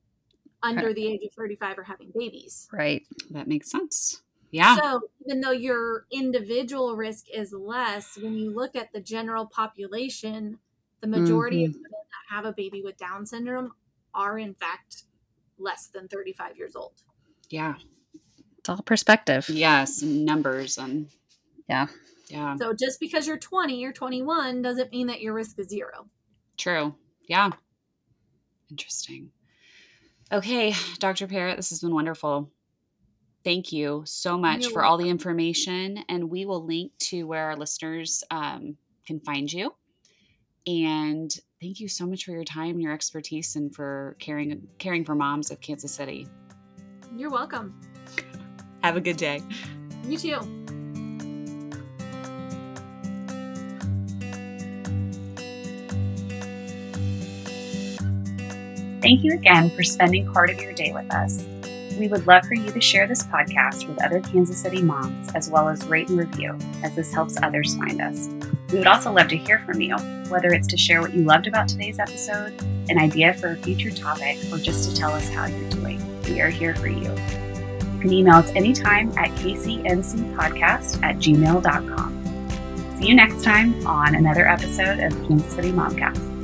under 0.62 0.94
the 0.94 1.08
age 1.08 1.22
of 1.24 1.34
35 1.36 1.80
are 1.80 1.84
having 1.84 2.12
babies. 2.16 2.68
Right. 2.72 3.02
That 3.32 3.48
makes 3.48 3.72
sense. 3.72 4.22
Yeah. 4.52 4.78
So 4.78 5.02
even 5.26 5.42
though 5.42 5.52
your 5.52 6.06
individual 6.12 6.96
risk 6.96 7.26
is 7.34 7.52
less, 7.52 8.18
when 8.18 8.36
you 8.36 8.54
look 8.54 8.76
at 8.76 8.94
the 8.94 9.02
general 9.02 9.46
population, 9.46 10.60
the 11.02 11.08
majority 11.08 11.66
of 11.66 11.72
mm-hmm. 11.72 11.80
women 11.80 11.92
that 11.92 12.36
have 12.36 12.46
a 12.46 12.54
baby 12.54 12.82
with 12.82 12.98
Down 12.98 13.26
syndrome 13.26 13.74
are 14.14 14.40
in 14.40 14.54
fact 14.54 15.04
less 15.60 15.88
than 15.88 16.08
35 16.08 16.58
years 16.58 16.76
old. 16.76 16.94
yeah. 17.50 17.76
It's 18.60 18.70
all 18.70 18.82
perspective. 18.82 19.48
Yes. 19.50 20.02
Numbers 20.02 20.78
and 20.78 21.08
Yeah. 21.70 21.88
yeah. 22.28 22.56
So 22.58 22.74
just 22.74 23.00
because 23.00 23.28
you're 23.28 23.38
20 23.38 23.86
or 23.86 23.94
21 23.94 24.62
doesn't 24.62 24.92
mean 24.92 25.08
that 25.08 25.22
your 25.22 25.34
risk 25.34 25.58
is 25.60 25.70
zero. 25.70 26.10
True. 26.58 26.96
Yeah. 27.30 27.52
Interesting. 28.70 29.32
Okay, 30.32 30.74
Dr. 31.00 31.28
Parrott, 31.28 31.56
this 31.56 31.70
has 31.70 31.80
been 31.80 31.94
wonderful. 31.94 32.52
Thank 33.48 33.72
you 33.72 34.04
so 34.06 34.38
much 34.38 34.64
You're 34.64 34.72
for 34.72 34.84
all 34.84 34.98
the 34.98 35.08
information. 35.08 36.04
And 36.10 36.30
we 36.30 36.44
will 36.44 36.66
link 36.66 36.92
to 37.04 37.24
where 37.24 37.46
our 37.46 37.56
listeners 37.56 38.22
um, 38.30 38.76
can 39.06 39.22
find 39.22 39.52
you. 39.54 39.74
And 40.68 41.34
thank 41.62 41.80
you 41.80 41.88
so 41.88 42.06
much 42.06 42.26
for 42.26 42.32
your 42.32 42.44
time 42.44 42.72
and 42.72 42.82
your 42.82 42.92
expertise 42.92 43.56
and 43.56 43.74
for 43.74 44.18
caring 44.20 44.68
caring 44.80 45.06
for 45.06 45.16
moms 45.16 45.50
of 45.50 45.62
Kansas 45.62 45.94
City. 45.94 46.28
You're 47.16 47.30
welcome. 47.30 47.80
Have 48.84 48.98
a 48.98 49.00
good 49.00 49.16
day. 49.16 49.42
You 50.06 50.18
too. 50.18 50.40
Thank 59.02 59.24
you 59.24 59.36
again 59.36 59.70
for 59.70 59.84
spending 59.84 60.34
part 60.34 60.50
of 60.50 60.60
your 60.60 60.74
day 60.74 60.92
with 60.92 61.10
us. 61.14 61.46
We 61.98 62.08
would 62.08 62.28
love 62.28 62.46
for 62.46 62.54
you 62.54 62.72
to 62.72 62.80
share 62.80 63.08
this 63.08 63.24
podcast 63.24 63.88
with 63.88 64.04
other 64.04 64.22
Kansas 64.22 64.62
City 64.62 64.84
moms, 64.84 65.30
as 65.34 65.50
well 65.50 65.68
as 65.68 65.84
rate 65.88 66.10
and 66.10 66.20
review, 66.20 66.56
as 66.84 66.96
this 66.96 67.12
helps 67.12 67.42
others 67.42 67.76
find 67.76 68.00
us. 68.00 68.28
We 68.72 68.78
would 68.78 68.88
also 68.88 69.12
love 69.12 69.30
to 69.30 69.38
hear 69.38 69.60
from 69.60 69.82
you, 69.82 69.96
whether 70.30 70.50
it's 70.50 70.68
to 70.68 70.78
share 70.78 71.02
what 71.02 71.14
you 71.14 71.24
loved 71.24 71.48
about 71.48 71.68
today's 71.68 71.98
episode, 71.98 72.54
an 72.90 73.00
idea 73.00 73.34
for 73.34 73.54
a 73.54 73.56
future 73.58 73.90
topic, 73.90 74.38
or 74.52 74.60
just 74.60 74.90
to 74.90 74.96
tell 74.96 75.12
us 75.12 75.28
how 75.30 75.46
you're 75.48 75.70
doing. 75.72 76.00
We 76.24 76.40
are 76.42 76.50
here 76.50 76.76
for 76.76 76.88
you. 76.88 77.10
You 77.10 78.00
can 78.00 78.14
email 78.14 78.36
us 78.36 78.52
anytime 78.56 79.10
at 79.18 79.30
kcmcpodcast 79.32 81.02
at 81.04 81.16
gmail.com. 81.18 82.98
See 83.00 83.08
you 83.08 83.16
next 83.16 83.44
time 83.44 83.88
on 83.88 84.14
another 84.14 84.48
episode 84.48 85.00
of 85.00 85.14
Kansas 85.28 85.52
City 85.52 85.72
Momcast. 85.72 86.37